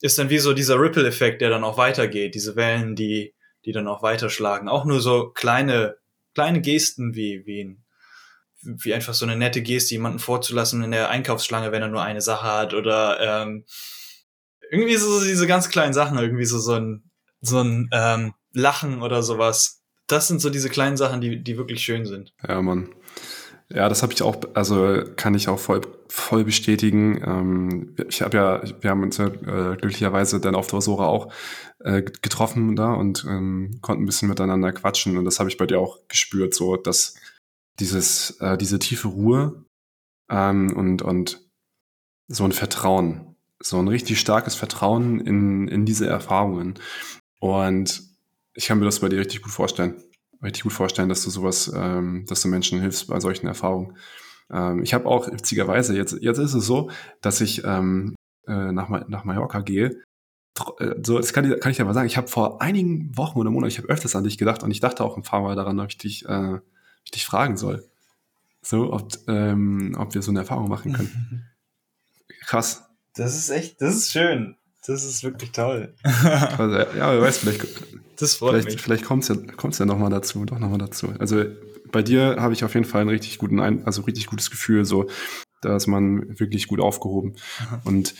[0.00, 3.34] ist dann wie so dieser Ripple-Effekt, der dann auch weitergeht, diese Wellen, die,
[3.64, 4.68] die dann auch weiterschlagen.
[4.68, 5.96] Auch nur so kleine,
[6.34, 7.84] kleine Gesten wie, wie ein,
[8.62, 12.20] wie einfach so eine nette Geste, jemanden vorzulassen in der Einkaufsschlange, wenn er nur eine
[12.20, 13.64] Sache hat oder ähm,
[14.70, 19.22] irgendwie so diese ganz kleinen Sachen, irgendwie so so ein so ein ähm, Lachen oder
[19.22, 19.82] sowas.
[20.06, 22.34] Das sind so diese kleinen Sachen, die die wirklich schön sind.
[22.46, 22.94] Ja, Mann.
[23.70, 27.22] Ja, das habe ich auch, also kann ich auch voll, voll bestätigen.
[27.22, 31.30] Ähm, ich habe ja, wir haben uns ja äh, glücklicherweise dann auf der Sora auch
[31.80, 35.66] äh, getroffen da und ähm, konnten ein bisschen miteinander quatschen und das habe ich bei
[35.66, 37.16] dir auch gespürt, so dass
[37.78, 39.64] dieses, äh, diese tiefe Ruhe
[40.30, 41.46] ähm, und, und
[42.26, 46.74] so ein Vertrauen, so ein richtig starkes Vertrauen in, in diese Erfahrungen.
[47.38, 48.02] Und
[48.54, 50.02] ich kann mir das bei dir richtig gut vorstellen
[50.42, 53.96] richtig gut vorstellen, dass du sowas, ähm, dass du Menschen hilfst bei solchen Erfahrungen.
[54.50, 58.14] Ähm, ich habe auch witzigerweise, jetzt, jetzt ist es so, dass ich ähm,
[58.46, 60.02] äh, nach, nach Mallorca gehe.
[60.78, 62.06] Äh, so, das kann ich, kann ich dir mal sagen.
[62.06, 64.80] Ich habe vor einigen Wochen oder Monaten, ich habe öfters an dich gedacht und ich
[64.80, 66.62] dachte auch ein paar Mal daran, ob ich dich, äh, ob
[67.04, 67.84] ich dich fragen soll.
[68.62, 71.46] So, ob, ähm, ob wir so eine Erfahrung machen können.
[72.46, 72.84] Krass.
[73.14, 74.56] Das ist echt, das ist schön.
[74.86, 75.94] Das ist wirklich toll.
[76.02, 77.66] also, ja, wer weiß, vielleicht,
[78.18, 81.12] das freut vielleicht, vielleicht kommt es ja, kommt's ja nochmal dazu, doch nochmal dazu.
[81.18, 81.44] Also
[81.90, 84.84] bei dir habe ich auf jeden Fall ein richtig guten, Ein also richtig gutes Gefühl,
[84.84, 85.08] so,
[85.62, 87.36] da ist man wirklich gut aufgehoben.
[87.84, 88.14] Und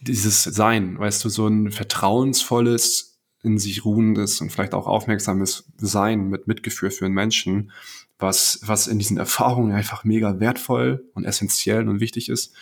[0.00, 6.30] dieses Sein, weißt du, so ein vertrauensvolles, in sich ruhendes und vielleicht auch aufmerksames Sein
[6.30, 7.70] mit Mitgefühl für einen Menschen,
[8.18, 12.54] was, was in diesen Erfahrungen einfach mega wertvoll und essentiell und wichtig ist,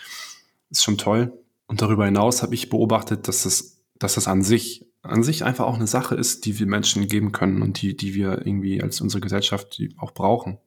[0.71, 1.33] ist schon toll.
[1.67, 5.67] Und darüber hinaus habe ich beobachtet, dass das, dass das an sich, an sich einfach
[5.67, 9.01] auch eine Sache ist, die wir Menschen geben können und die, die wir irgendwie als
[9.01, 10.59] unsere Gesellschaft auch brauchen.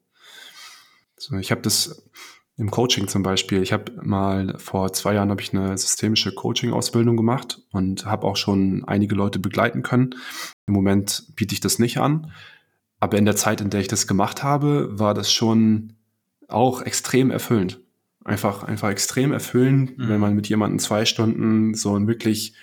[1.17, 2.09] So, ich habe das
[2.57, 3.61] im Coaching zum Beispiel.
[3.61, 8.37] Ich habe mal vor zwei Jahren habe ich eine systemische Coaching-Ausbildung gemacht und habe auch
[8.37, 10.15] schon einige Leute begleiten können.
[10.67, 12.31] Im Moment biete ich das nicht an,
[12.99, 15.93] aber in der Zeit, in der ich das gemacht habe, war das schon
[16.47, 17.81] auch extrem erfüllend
[18.25, 20.09] einfach, einfach extrem erfüllend, mhm.
[20.09, 22.55] wenn man mit jemandem zwei Stunden so ein wirklich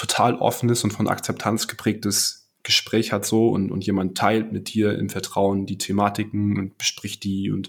[0.00, 4.98] total offenes und von Akzeptanz geprägtes Gespräch hat so und, und jemand teilt mit dir
[4.98, 7.68] im Vertrauen die Thematiken und bespricht die und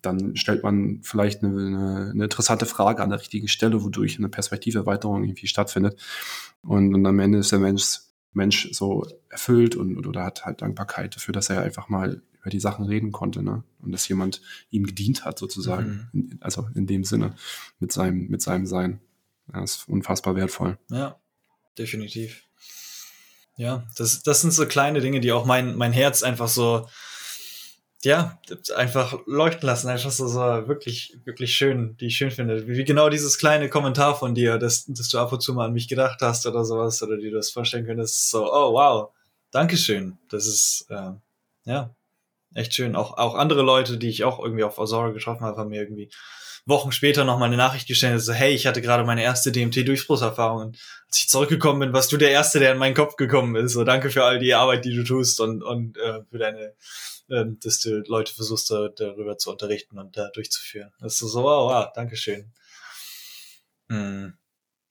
[0.00, 4.30] dann stellt man vielleicht eine, eine, eine interessante Frage an der richtigen Stelle, wodurch eine
[4.30, 6.00] Perspektiverweiterung irgendwie stattfindet.
[6.62, 8.00] Und, und am Ende ist der Mensch,
[8.32, 12.60] Mensch so erfüllt und oder hat halt Dankbarkeit dafür, dass er einfach mal über die
[12.60, 13.64] Sachen reden konnte, ne?
[13.80, 14.40] Und dass jemand
[14.70, 16.08] ihm gedient hat, sozusagen.
[16.12, 16.38] Mhm.
[16.40, 17.34] Also in dem Sinne,
[17.80, 19.00] mit seinem, mit seinem Sein.
[19.52, 20.78] Ja, ist unfassbar wertvoll.
[20.90, 21.18] Ja,
[21.78, 22.42] definitiv.
[23.56, 26.88] Ja, das, das sind so kleine Dinge, die auch mein, mein Herz einfach so,
[28.04, 28.40] ja,
[28.76, 32.68] einfach leuchten lassen, einfach so, so wirklich, wirklich schön, die ich schön finde.
[32.68, 35.72] Wie genau dieses kleine Kommentar von dir, dass, dass du ab und zu mal an
[35.72, 39.10] mich gedacht hast oder sowas, oder dir das vorstellen könntest, so, oh wow,
[39.50, 40.18] Dankeschön.
[40.28, 41.12] Das ist, äh,
[41.64, 41.94] ja,
[42.54, 42.94] echt schön.
[42.96, 46.10] Auch, auch andere Leute, die ich auch irgendwie auf Azora getroffen habe, haben mir irgendwie
[46.68, 50.74] Wochen später noch mal eine Nachricht gestellt, so, hey, ich hatte gerade meine erste DMT-Durchbruchserfahrung
[51.08, 53.72] als ich zurückgekommen bin, warst du der Erste, der in meinen Kopf gekommen ist.
[53.72, 56.74] So, danke für all die Arbeit, die du tust und, und äh, für deine,
[57.28, 60.92] äh, dass du Leute versuchst, da, darüber zu unterrichten und da durchzuführen.
[61.00, 62.52] Das ist so, wow, wow, danke schön.
[63.88, 64.36] Hm.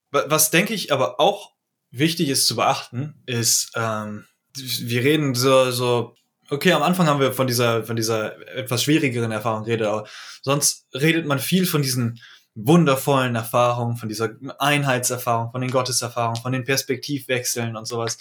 [0.10, 1.52] Was denke ich aber auch
[1.92, 4.26] wichtig ist zu beachten, ist, ähm,
[4.56, 6.16] wir reden so, so
[6.50, 10.08] okay, am Anfang haben wir von dieser, von dieser etwas schwierigeren Erfahrung geredet, aber
[10.42, 12.22] sonst redet man viel von diesen
[12.56, 18.18] wundervollen Erfahrungen, von dieser Einheitserfahrung, von den Gotteserfahrungen, von den Perspektivwechseln und sowas.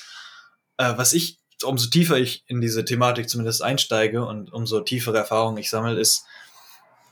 [0.77, 5.59] Äh, was ich, umso tiefer ich in diese Thematik zumindest einsteige und umso tiefere Erfahrungen
[5.59, 6.27] ich sammle, ist,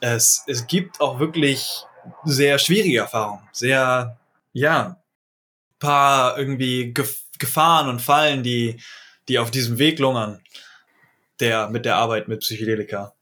[0.01, 1.85] es, es gibt auch wirklich
[2.25, 4.19] sehr schwierige Erfahrungen, sehr,
[4.53, 5.01] ja,
[5.79, 6.95] paar irgendwie
[7.39, 8.81] Gefahren und Fallen, die,
[9.29, 10.41] die auf diesem Weg lungern
[11.41, 13.15] der, mit der Arbeit mit Psychedelika.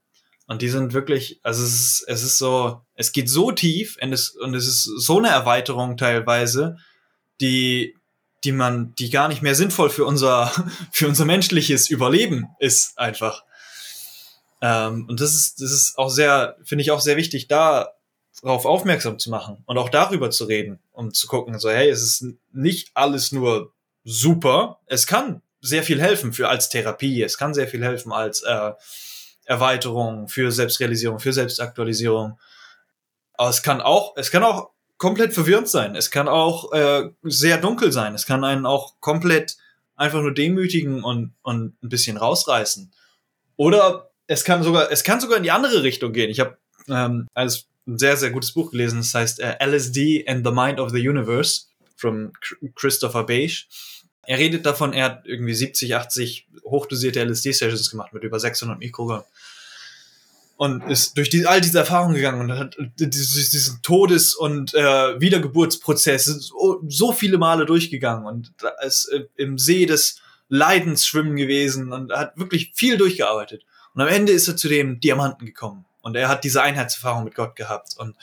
[0.47, 4.11] Und die sind wirklich, also es ist, es ist so, es geht so tief und
[4.11, 6.77] es, und es ist so eine Erweiterung teilweise,
[7.39, 7.95] die,
[8.43, 10.51] die man, die gar nicht mehr sinnvoll für unser,
[10.91, 13.43] für unser menschliches Überleben ist einfach.
[14.61, 17.93] Ähm, und das ist, das ist auch sehr, finde ich auch sehr wichtig, da
[18.41, 22.01] darauf aufmerksam zu machen und auch darüber zu reden, um zu gucken, so hey, es
[22.01, 23.71] ist nicht alles nur
[24.03, 28.41] super, es kann sehr viel helfen für als Therapie, es kann sehr viel helfen als
[28.41, 28.71] äh,
[29.45, 32.37] Erweiterung, für Selbstrealisierung, für Selbstaktualisierung.
[33.33, 35.95] Aber es kann auch, es kann auch komplett verwirrend sein.
[35.95, 38.13] Es kann auch äh, sehr dunkel sein.
[38.13, 39.57] Es kann einen auch komplett
[39.95, 42.91] einfach nur demütigen und, und ein bisschen rausreißen.
[43.55, 46.29] Oder es kann sogar, es kann sogar in die andere Richtung gehen.
[46.29, 46.57] Ich habe
[46.87, 48.99] ähm, als ein sehr, sehr gutes Buch gelesen.
[48.99, 52.33] Das heißt äh, LSD and the Mind of the Universe von
[52.75, 53.65] Christopher Beige.
[54.25, 59.23] Er redet davon, er hat irgendwie 70, 80 hochdosierte LSD-Sessions gemacht mit über 600 Mikrogramm.
[60.55, 66.25] Und ist durch die, all diese Erfahrungen gegangen und hat diesen Todes- und äh, Wiedergeburtsprozess
[66.25, 68.53] so, so viele Male durchgegangen und
[68.85, 73.65] ist äh, im See des Leidens schwimmen gewesen und hat wirklich viel durchgearbeitet.
[73.93, 75.85] Und am Ende ist er zu dem Diamanten gekommen.
[76.01, 78.15] Und er hat diese Einheitserfahrung mit Gott gehabt und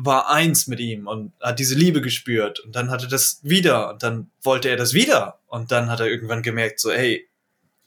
[0.00, 2.60] war eins mit ihm und hat diese Liebe gespürt.
[2.60, 5.40] Und dann hatte das wieder und dann wollte er das wieder.
[5.48, 7.28] Und dann hat er irgendwann gemerkt, so, hey,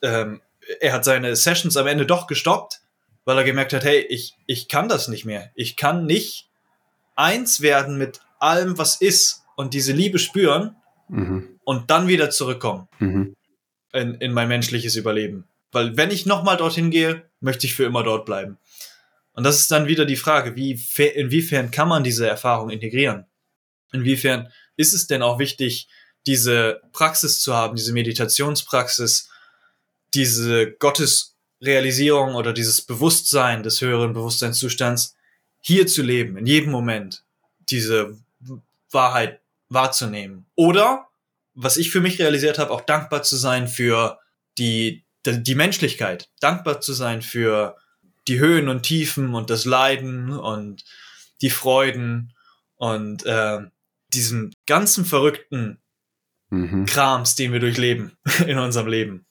[0.02, 0.42] ähm,
[0.82, 2.82] er hat seine Sessions am Ende doch gestoppt,
[3.24, 5.52] weil er gemerkt hat, hey, ich, ich kann das nicht mehr.
[5.56, 6.50] Ich kann nicht
[7.16, 10.76] eins werden mit allem, was ist und diese Liebe spüren
[11.08, 11.60] mhm.
[11.64, 13.36] und dann wieder zurückkommen mhm.
[13.94, 15.46] in, in mein menschliches Überleben.
[15.72, 18.58] Weil wenn ich nochmal dorthin gehe, möchte ich für immer dort bleiben.
[19.42, 20.80] Und das ist dann wieder die Frage, wie,
[21.16, 23.26] inwiefern kann man diese Erfahrung integrieren?
[23.92, 25.88] Inwiefern ist es denn auch wichtig,
[26.28, 29.32] diese Praxis zu haben, diese Meditationspraxis,
[30.14, 35.16] diese Gottesrealisierung oder dieses Bewusstsein des höheren Bewusstseinszustands
[35.60, 37.24] hier zu leben, in jedem Moment
[37.62, 38.20] diese
[38.92, 40.46] Wahrheit wahrzunehmen.
[40.54, 41.08] Oder,
[41.56, 44.20] was ich für mich realisiert habe, auch dankbar zu sein für
[44.60, 47.76] die, die, die Menschlichkeit, dankbar zu sein für
[48.28, 50.84] die Höhen und Tiefen und das Leiden und
[51.42, 52.34] die Freuden
[52.76, 53.60] und äh,
[54.10, 55.80] diesen ganzen verrückten
[56.50, 56.86] mhm.
[56.86, 58.18] Krams, den wir durchleben
[58.48, 59.26] in unserem Leben.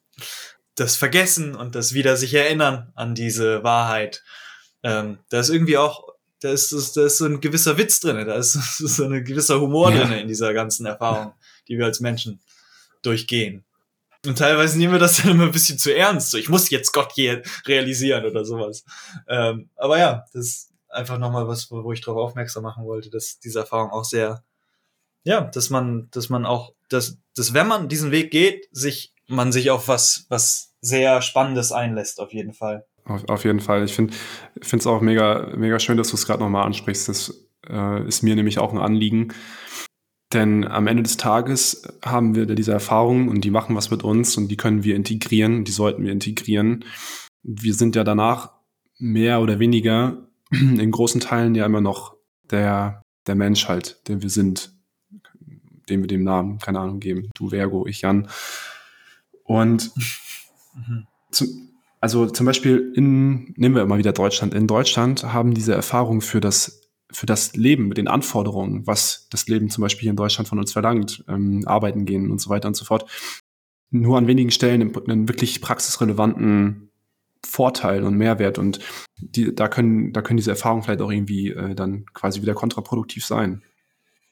[0.75, 4.23] Das Vergessen und das wieder sich erinnern an diese Wahrheit.
[4.83, 6.09] Ähm, da ist irgendwie auch,
[6.41, 9.93] da ist, da ist so ein gewisser Witz drin, da ist so ein gewisser Humor
[9.93, 10.05] ja.
[10.05, 11.35] drin in dieser ganzen Erfahrung,
[11.69, 12.41] die wir als Menschen
[13.03, 13.65] durchgehen.
[14.27, 16.31] Und teilweise nehmen wir das dann immer ein bisschen zu ernst.
[16.31, 18.85] So, ich muss jetzt Gott hier realisieren oder sowas.
[19.27, 23.39] Ähm, aber ja, das ist einfach nochmal was, wo ich darauf aufmerksam machen wollte, dass
[23.39, 24.43] diese Erfahrung auch sehr,
[25.23, 29.53] ja, dass man, dass man auch, dass, dass wenn man diesen Weg geht, sich, man
[29.53, 32.85] sich auf was, was sehr Spannendes einlässt, auf jeden Fall.
[33.05, 33.85] Auf, auf jeden Fall.
[33.85, 34.15] Ich finde
[34.61, 37.09] es auch mega, mega schön, dass du es gerade nochmal ansprichst.
[37.09, 37.35] Das
[37.69, 39.33] äh, ist mir nämlich auch ein Anliegen.
[40.33, 44.37] Denn am Ende des Tages haben wir diese Erfahrungen und die machen was mit uns
[44.37, 46.85] und die können wir integrieren, die sollten wir integrieren.
[47.43, 48.53] Wir sind ja danach
[48.99, 52.15] mehr oder weniger in großen Teilen ja immer noch
[52.51, 54.73] der, der Mensch halt, der wir sind,
[55.89, 57.31] dem wir dem Namen, keine Ahnung, geben.
[57.35, 58.29] Du Vergo, ich Jan.
[59.43, 59.91] Und
[60.77, 61.07] mhm.
[61.33, 61.47] zu,
[62.01, 64.55] also zum Beispiel in, nehmen wir immer wieder Deutschland.
[64.55, 66.80] In Deutschland haben diese Erfahrungen für das
[67.13, 70.59] für das Leben, mit den Anforderungen, was das Leben zum Beispiel hier in Deutschland von
[70.59, 73.11] uns verlangt, ähm, arbeiten gehen und so weiter und so fort,
[73.91, 76.91] nur an wenigen Stellen einen, wirklich praxisrelevanten
[77.45, 78.81] Vorteil und Mehrwert und
[79.19, 83.25] die, da können, da können diese Erfahrungen vielleicht auch irgendwie äh, dann quasi wieder kontraproduktiv
[83.25, 83.63] sein.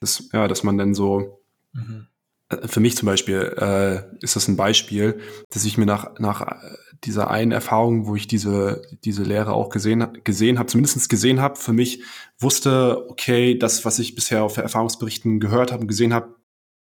[0.00, 1.40] Das, ja, dass man dann so,
[1.72, 2.06] mhm.
[2.48, 5.20] Äh, für mich zum Beispiel äh, ist das ein Beispiel,
[5.50, 6.56] dass ich mir nach, nach
[7.04, 11.56] dieser einen Erfahrung, wo ich diese, diese Lehre auch gesehen, gesehen habe, zumindest gesehen habe,
[11.56, 12.02] für mich
[12.38, 16.34] wusste, okay, das, was ich bisher auf Erfahrungsberichten gehört habe und gesehen habe,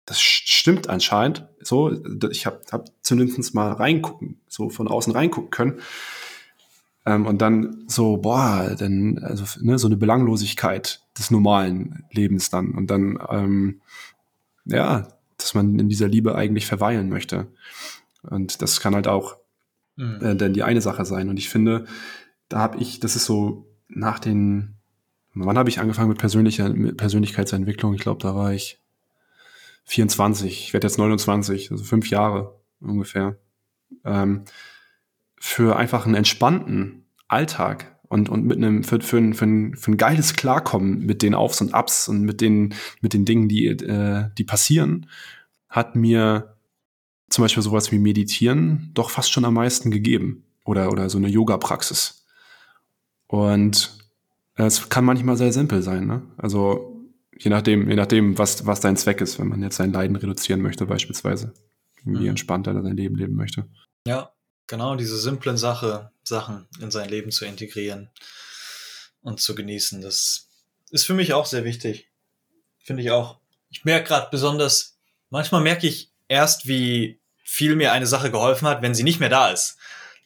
[0.05, 1.47] das stimmt anscheinend.
[1.61, 1.91] So,
[2.29, 5.79] ich habe hab zumindest mal reingucken, so von außen reingucken können.
[7.07, 12.71] Ähm, und dann so, boah, dann, also ne, so eine Belanglosigkeit des normalen Lebens dann.
[12.71, 13.81] Und dann, ähm,
[14.65, 17.47] ja, dass man in dieser Liebe eigentlich verweilen möchte.
[18.23, 19.37] Und das kann halt auch
[19.95, 20.19] mhm.
[20.21, 21.29] äh, denn die eine Sache sein.
[21.29, 21.85] Und ich finde,
[22.49, 24.75] da habe ich, das ist so nach den,
[25.33, 27.93] wann habe ich angefangen mit, persönlicher, mit Persönlichkeitsentwicklung?
[27.93, 28.79] Ich glaube, da war ich
[29.85, 33.37] 24, ich werde jetzt 29, also fünf Jahre ungefähr.
[34.03, 34.45] Ähm,
[35.37, 39.91] für einfach einen entspannten Alltag und, und mit einem, für, für, ein, für, ein, für
[39.91, 43.67] ein geiles Klarkommen mit den Aufs und Ups und mit den, mit den Dingen, die,
[43.67, 45.07] äh, die passieren,
[45.69, 46.55] hat mir
[47.29, 50.43] zum Beispiel sowas wie Meditieren doch fast schon am meisten gegeben.
[50.63, 52.25] Oder, oder so eine Yoga-Praxis.
[53.27, 53.97] Und
[54.55, 56.07] es kann manchmal sehr simpel sein.
[56.07, 56.23] Ne?
[56.37, 60.15] Also je nachdem, je nachdem, was, was dein Zweck ist, wenn man jetzt sein Leiden
[60.15, 61.53] reduzieren möchte, beispielsweise.
[62.03, 62.29] Wie mhm.
[62.29, 63.67] entspannter er sein Leben leben möchte.
[64.07, 64.31] Ja,
[64.67, 68.09] genau, diese simplen Sache, Sachen in sein Leben zu integrieren
[69.21, 70.49] und zu genießen, das
[70.91, 72.09] ist für mich auch sehr wichtig.
[72.83, 73.39] Finde ich auch.
[73.69, 74.97] Ich merke gerade besonders,
[75.29, 79.29] manchmal merke ich erst, wie viel mir eine Sache geholfen hat, wenn sie nicht mehr
[79.29, 79.77] da ist.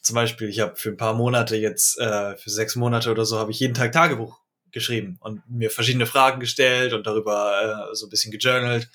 [0.01, 3.39] Zum Beispiel, ich habe für ein paar Monate jetzt, äh, für sechs Monate oder so,
[3.39, 4.39] habe ich jeden Tag Tagebuch
[4.71, 8.89] geschrieben und mir verschiedene Fragen gestellt und darüber äh, so ein bisschen gejournalt.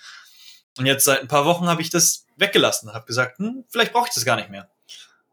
[0.78, 3.92] Und jetzt seit ein paar Wochen habe ich das weggelassen und habe gesagt, hm, vielleicht
[3.92, 4.70] brauche ich das gar nicht mehr.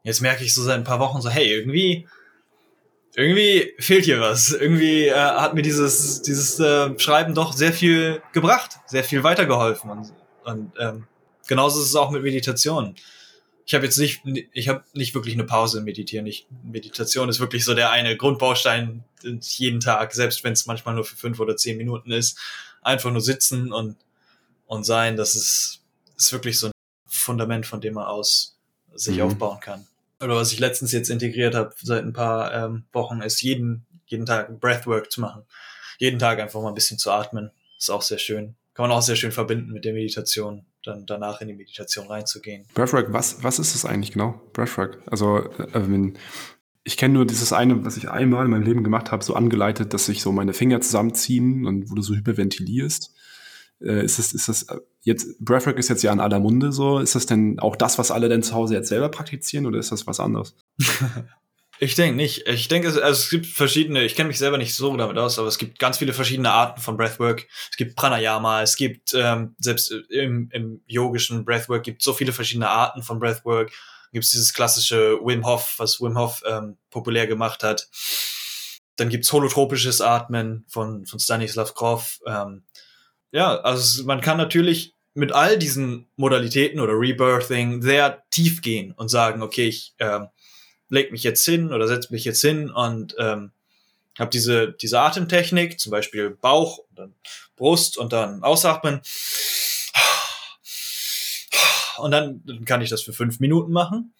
[0.04, 2.08] Jetzt merke ich so seit ein paar Wochen so, hey, irgendwie,
[3.14, 4.50] irgendwie fehlt hier was.
[4.50, 9.90] Irgendwie äh, hat mir dieses, dieses äh, Schreiben doch sehr viel gebracht, sehr viel weitergeholfen.
[9.90, 10.12] Und,
[10.44, 11.06] und ähm,
[11.46, 12.96] genauso ist es auch mit Meditation.
[13.64, 14.22] Ich habe jetzt nicht,
[14.52, 16.26] ich habe nicht wirklich eine Pause im Meditieren.
[16.26, 21.04] Ich, Meditation ist wirklich so der eine Grundbaustein jeden Tag, selbst wenn es manchmal nur
[21.04, 22.38] für fünf oder zehn Minuten ist.
[22.82, 23.96] Einfach nur sitzen und,
[24.66, 25.84] und sein, das ist,
[26.16, 26.72] ist wirklich so ein
[27.06, 28.58] Fundament, von dem man aus
[28.94, 29.22] sich mhm.
[29.22, 29.86] aufbauen kann
[30.22, 34.26] oder was ich letztens jetzt integriert habe seit ein paar ähm, Wochen, ist jeden, jeden
[34.26, 35.42] Tag Breathwork zu machen.
[35.98, 37.50] Jeden Tag einfach mal ein bisschen zu atmen.
[37.78, 38.56] Ist auch sehr schön.
[38.74, 42.64] Kann man auch sehr schön verbinden mit der Meditation, dann danach in die Meditation reinzugehen.
[42.74, 44.40] Breathwork, was, was ist das eigentlich genau?
[44.52, 45.02] Breathwork.
[45.06, 46.12] Also, äh,
[46.84, 49.94] ich kenne nur dieses eine, was ich einmal in meinem Leben gemacht habe, so angeleitet,
[49.94, 53.14] dass sich so meine Finger zusammenziehen und wo du so hyperventilierst.
[53.84, 56.98] Äh, ist das, ist das äh, jetzt, Breathwork ist jetzt ja in aller Munde so.
[56.98, 59.92] Ist das denn auch das, was alle denn zu Hause jetzt selber praktizieren oder ist
[59.92, 60.54] das was anderes?
[61.78, 62.46] ich denke nicht.
[62.46, 65.48] Ich denke, also es gibt verschiedene, ich kenne mich selber nicht so damit aus, aber
[65.48, 67.46] es gibt ganz viele verschiedene Arten von Breathwork.
[67.70, 72.68] Es gibt Pranayama, es gibt ähm, selbst im, im yogischen Breathwork gibt so viele verschiedene
[72.68, 73.72] Arten von Breathwork.
[74.12, 77.88] Gibt es dieses klassische Wim Hof, was Wim Hof ähm, populär gemacht hat.
[78.96, 82.20] Dann gibt's holotropisches Atmen von, von Stanislav Grof.
[82.26, 82.64] Ähm,
[83.32, 89.08] ja, also man kann natürlich mit all diesen Modalitäten oder Rebirthing sehr tief gehen und
[89.08, 90.28] sagen, okay, ich ähm,
[90.88, 93.52] leg mich jetzt hin oder setze mich jetzt hin und ähm,
[94.18, 97.14] habe diese, diese Atemtechnik, zum Beispiel Bauch und dann
[97.56, 99.00] Brust und dann Ausatmen.
[101.98, 104.14] Und dann, dann kann ich das für fünf Minuten machen.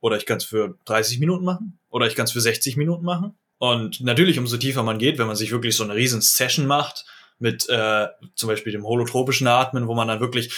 [0.00, 1.78] Oder ich kann es für 30 Minuten machen.
[1.90, 3.36] Oder ich kann es für 60 Minuten machen.
[3.58, 7.04] Und natürlich, umso tiefer man geht, wenn man sich wirklich so eine riesen Session macht,
[7.42, 10.54] mit äh, zum Beispiel dem holotropischen Atmen, wo man dann wirklich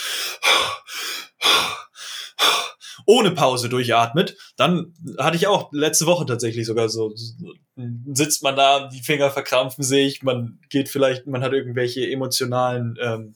[3.07, 4.37] ohne Pause durchatmet.
[4.57, 7.13] Dann hatte ich auch letzte Woche tatsächlich sogar so,
[8.13, 13.35] sitzt man da, die Finger verkrampfen sich, man geht vielleicht, man hat irgendwelche emotionalen ähm,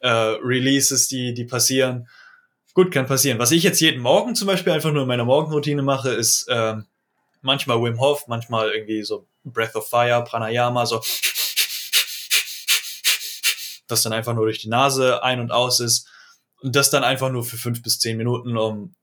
[0.00, 2.08] äh, Releases, die, die passieren.
[2.74, 3.38] Gut, kann passieren.
[3.38, 6.86] Was ich jetzt jeden Morgen zum Beispiel einfach nur in meiner Morgenroutine mache, ist ähm,
[7.42, 11.02] manchmal Wim Hof, manchmal irgendwie so Breath of Fire, Pranayama, so
[13.92, 16.08] das dann einfach nur durch die Nase ein- und aus ist.
[16.60, 18.94] Und das dann einfach nur für fünf bis zehn Minuten, um,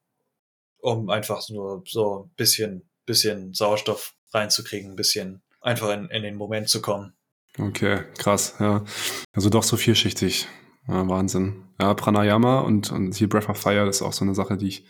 [0.79, 6.35] um einfach nur so ein bisschen, bisschen Sauerstoff reinzukriegen, ein bisschen einfach in, in den
[6.35, 7.13] Moment zu kommen.
[7.57, 8.85] Okay, krass, ja.
[9.33, 10.47] Also doch so vielschichtig.
[10.87, 11.65] Ja, Wahnsinn.
[11.79, 14.85] Ja, Pranayama und, und hier Breath of Fire, ist auch so eine Sache, die ich,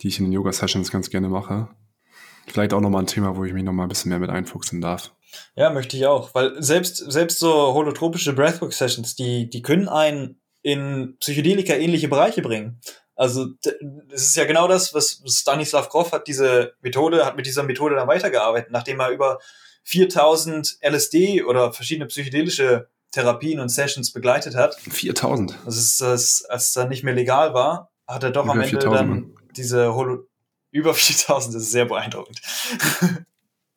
[0.00, 1.68] die ich in den Yoga-Sessions ganz gerne mache.
[2.46, 5.14] Vielleicht auch nochmal ein Thema, wo ich mich nochmal ein bisschen mehr mit einfuchsen darf.
[5.54, 11.16] Ja, möchte ich auch, weil selbst, selbst so holotropische Breathwork-Sessions, die, die können einen in
[11.20, 12.80] Psychedelika-ähnliche Bereiche bringen.
[13.16, 17.62] Also, das ist ja genau das, was Stanislav Grof hat diese Methode, hat mit dieser
[17.62, 19.38] Methode dann weitergearbeitet, nachdem er über
[19.84, 24.76] 4000 LSD oder verschiedene psychedelische Therapien und Sessions begleitet hat.
[24.76, 25.58] 4000?
[25.64, 28.60] Das ist, das, als es dann nicht mehr legal war, hat er doch über am
[28.60, 30.26] Ende dann diese Holo,
[30.70, 32.40] über 4000, das ist sehr beeindruckend.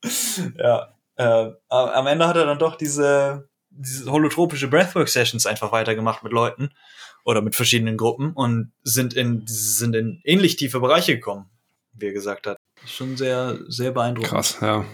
[0.57, 6.33] ja, äh, am Ende hat er dann doch diese, diese holotropische Breathwork-Sessions einfach weitergemacht mit
[6.33, 6.69] Leuten
[7.25, 11.49] oder mit verschiedenen Gruppen und sind in, sind in ähnlich tiefe Bereiche gekommen,
[11.93, 12.57] wie er gesagt hat.
[12.85, 14.31] Schon sehr, sehr beeindruckend.
[14.31, 14.85] Krass, ja.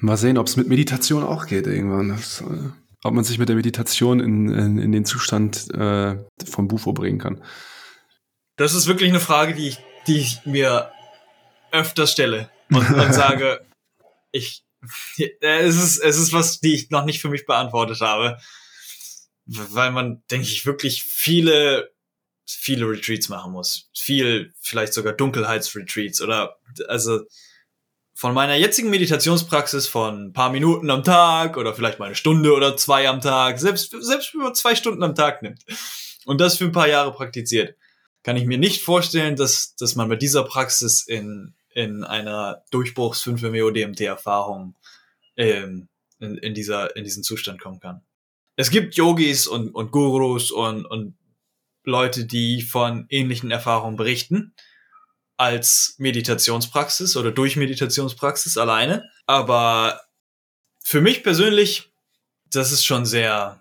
[0.00, 2.10] Mal sehen, ob es mit Meditation auch geht irgendwann.
[2.10, 2.70] Das, äh,
[3.02, 6.16] ob man sich mit der Meditation in, in, in den Zustand äh,
[6.48, 7.42] vom Bufo bringen kann.
[8.56, 10.90] Das ist wirklich eine Frage, die ich, die ich mir
[11.72, 13.64] öfters stelle und, und sage,
[14.32, 14.64] ich,
[15.40, 18.38] es ist, es ist was, die ich noch nicht für mich beantwortet habe.
[19.46, 21.92] Weil man, denke ich, wirklich viele,
[22.46, 23.90] viele Retreats machen muss.
[23.96, 26.56] Viel, vielleicht sogar Dunkelheitsretreats oder,
[26.88, 27.20] also,
[28.16, 32.54] von meiner jetzigen Meditationspraxis von ein paar Minuten am Tag oder vielleicht mal eine Stunde
[32.54, 35.62] oder zwei am Tag, selbst, selbst wenn man zwei Stunden am Tag nimmt
[36.24, 37.76] und das für ein paar Jahre praktiziert,
[38.22, 43.20] kann ich mir nicht vorstellen, dass, dass man mit dieser Praxis in in einer Durchbruchs
[43.20, 44.74] 5 DMT-Erfahrung
[45.36, 48.00] ähm, in, in, dieser, in diesen Zustand kommen kann.
[48.56, 51.18] Es gibt Yogis und, und Gurus und, und
[51.84, 54.54] Leute, die von ähnlichen Erfahrungen berichten,
[55.36, 59.04] als Meditationspraxis oder durch Meditationspraxis alleine.
[59.26, 60.00] Aber
[60.82, 61.92] für mich persönlich,
[62.46, 63.60] das ist schon sehr,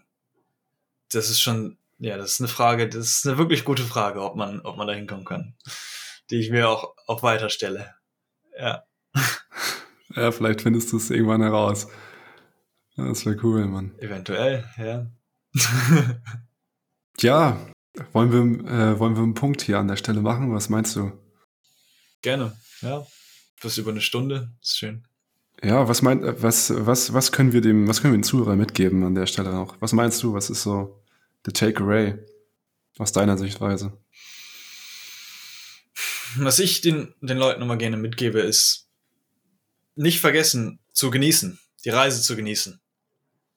[1.12, 4.38] das ist schon, ja, das ist eine Frage, das ist eine wirklich gute Frage, ob
[4.38, 5.58] man, ob man da hinkommen kann,
[6.30, 7.94] die ich mir auch, auch weiter stelle.
[8.60, 8.84] Ja.
[10.16, 11.88] Ja, vielleicht findest du es irgendwann heraus.
[12.96, 13.94] Das wäre cool, Mann.
[13.98, 15.08] Eventuell, ja.
[17.20, 17.58] ja,
[18.14, 20.54] wollen wir, äh, wollen wir einen Punkt hier an der Stelle machen?
[20.54, 21.12] Was meinst du?
[22.22, 23.06] Gerne, ja.
[23.60, 25.06] Plus über eine Stunde, ist schön.
[25.64, 29.04] Ja, was meint, was, was, was können wir dem, was können wir den Zuhörern mitgeben
[29.04, 29.82] an der Stelle noch?
[29.82, 30.34] Was meinst du?
[30.34, 31.04] Was ist so
[31.46, 32.18] the takeaway
[32.98, 33.98] aus deiner Sichtweise?
[36.38, 38.88] Was ich den, den Leuten immer gerne mitgebe, ist
[39.96, 42.82] nicht vergessen zu genießen, die Reise zu genießen.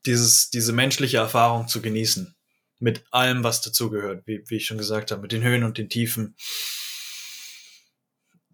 [0.07, 2.35] Dieses, diese menschliche Erfahrung zu genießen.
[2.79, 5.89] Mit allem, was dazugehört, wie, wie ich schon gesagt habe, mit den Höhen und den
[5.89, 6.37] Tiefen.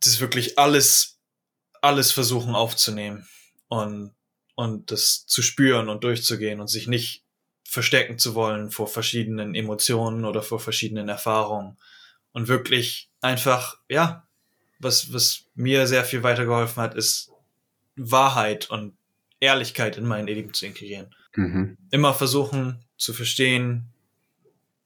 [0.00, 1.18] Das ist wirklich alles,
[1.82, 3.28] alles versuchen aufzunehmen
[3.68, 4.14] und,
[4.54, 7.24] und das zu spüren und durchzugehen und sich nicht
[7.64, 11.76] verstecken zu wollen vor verschiedenen Emotionen oder vor verschiedenen Erfahrungen
[12.32, 14.26] und wirklich einfach, ja,
[14.78, 17.30] was, was mir sehr viel weitergeholfen hat, ist
[17.96, 18.96] Wahrheit und
[19.40, 21.14] Ehrlichkeit in mein Leben zu integrieren.
[21.34, 21.78] Mhm.
[21.90, 23.92] Immer versuchen zu verstehen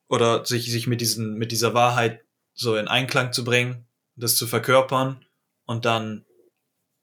[0.08, 2.22] oder sich, sich mit diesen, mit dieser Wahrheit
[2.54, 3.86] so in Einklang zu bringen,
[4.16, 5.24] das zu verkörpern
[5.66, 6.24] und dann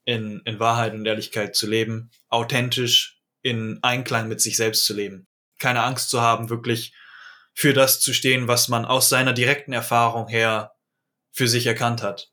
[0.04, 5.26] in, in Wahrheit und Ehrlichkeit zu leben, authentisch in Einklang mit sich selbst zu leben.
[5.58, 6.92] Keine Angst zu haben, wirklich
[7.54, 10.75] für das zu stehen, was man aus seiner direkten Erfahrung her
[11.36, 12.32] für sich erkannt hat.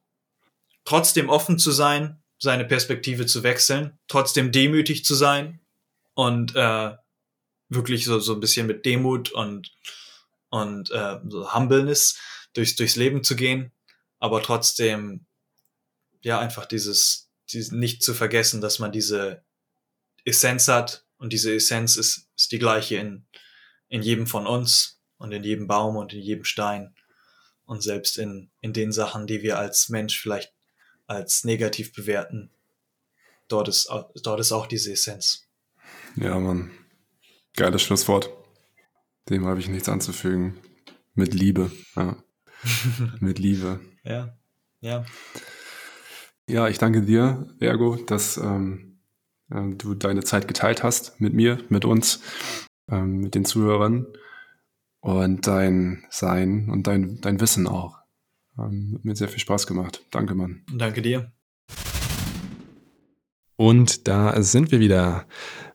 [0.85, 5.59] Trotzdem offen zu sein, seine Perspektive zu wechseln, trotzdem demütig zu sein
[6.13, 6.95] und äh,
[7.67, 9.75] wirklich so, so ein bisschen mit Demut und,
[10.49, 12.17] und äh, so Humbleness
[12.53, 13.73] durchs, durchs Leben zu gehen,
[14.19, 15.25] aber trotzdem
[16.21, 19.43] ja einfach dieses die, nicht zu vergessen, dass man diese
[20.23, 23.25] Essenz hat und diese Essenz ist, ist die gleiche in,
[23.89, 26.95] in jedem von uns und in jedem Baum und in jedem Stein
[27.65, 30.53] und selbst in, in den Sachen, die wir als Mensch vielleicht
[31.07, 32.49] als negativ bewerten.
[33.47, 33.89] Dort ist,
[34.23, 35.47] dort ist auch diese Essenz.
[36.15, 36.71] Ja, Mann.
[37.55, 38.29] Geiles Schlusswort.
[39.29, 40.59] Dem habe ich nichts anzufügen.
[41.13, 41.71] Mit Liebe.
[41.95, 42.17] Ja.
[43.19, 43.79] Mit Liebe.
[44.03, 44.35] Ja.
[44.81, 45.05] Ja.
[46.49, 48.99] Ja, ich danke dir, Ergo, dass ähm,
[49.49, 52.21] äh, du deine Zeit geteilt hast mit mir, mit uns,
[52.89, 54.07] ähm, mit den Zuhörern
[55.03, 57.97] und dein Sein und dein, dein Wissen auch.
[58.57, 60.01] Ähm, hat mir sehr viel Spaß gemacht.
[60.11, 60.63] Danke, Mann.
[60.73, 61.31] Danke dir.
[63.57, 65.25] Und da sind wir wieder.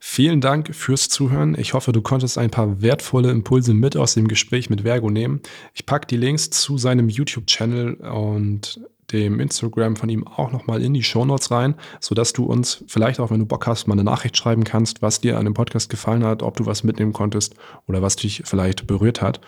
[0.01, 1.57] Vielen Dank fürs Zuhören.
[1.59, 5.43] Ich hoffe, du konntest ein paar wertvolle Impulse mit aus dem Gespräch mit Vergo nehmen.
[5.75, 8.81] Ich packe die Links zu seinem YouTube-Channel und
[9.13, 13.31] dem Instagram von ihm auch nochmal in die Shownotes rein, sodass du uns vielleicht auch,
[13.31, 16.25] wenn du Bock hast, mal eine Nachricht schreiben kannst, was dir an dem Podcast gefallen
[16.25, 17.55] hat, ob du was mitnehmen konntest
[17.87, 19.41] oder was dich vielleicht berührt hat.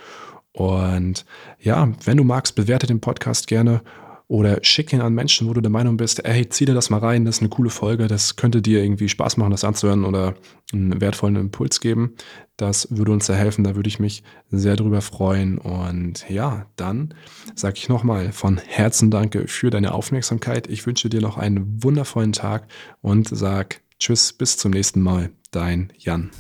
[0.53, 1.25] Und
[1.61, 3.83] ja, wenn du magst, bewerte den Podcast gerne
[4.31, 6.99] oder schick ihn an Menschen, wo du der Meinung bist, ey, zieh dir das mal
[6.99, 10.35] rein, das ist eine coole Folge, das könnte dir irgendwie Spaß machen, das anzuhören oder
[10.73, 12.15] einen wertvollen Impuls geben.
[12.61, 15.57] Das würde uns sehr helfen, da würde ich mich sehr drüber freuen.
[15.57, 17.15] Und ja, dann
[17.55, 20.67] sage ich nochmal von Herzen danke für deine Aufmerksamkeit.
[20.67, 22.69] Ich wünsche dir noch einen wundervollen Tag
[23.01, 25.31] und sag Tschüss, bis zum nächsten Mal.
[25.53, 26.31] Dein Jan.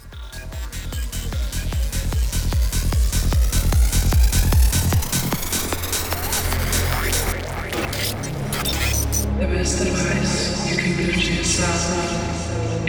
[9.40, 11.60] Der beste Preis, ihr könnt Gift Gift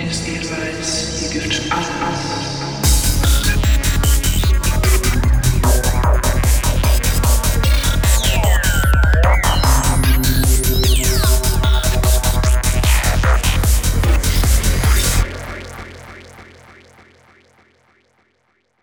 [0.09, 2.30] ist die Preis, ihr Gift alles.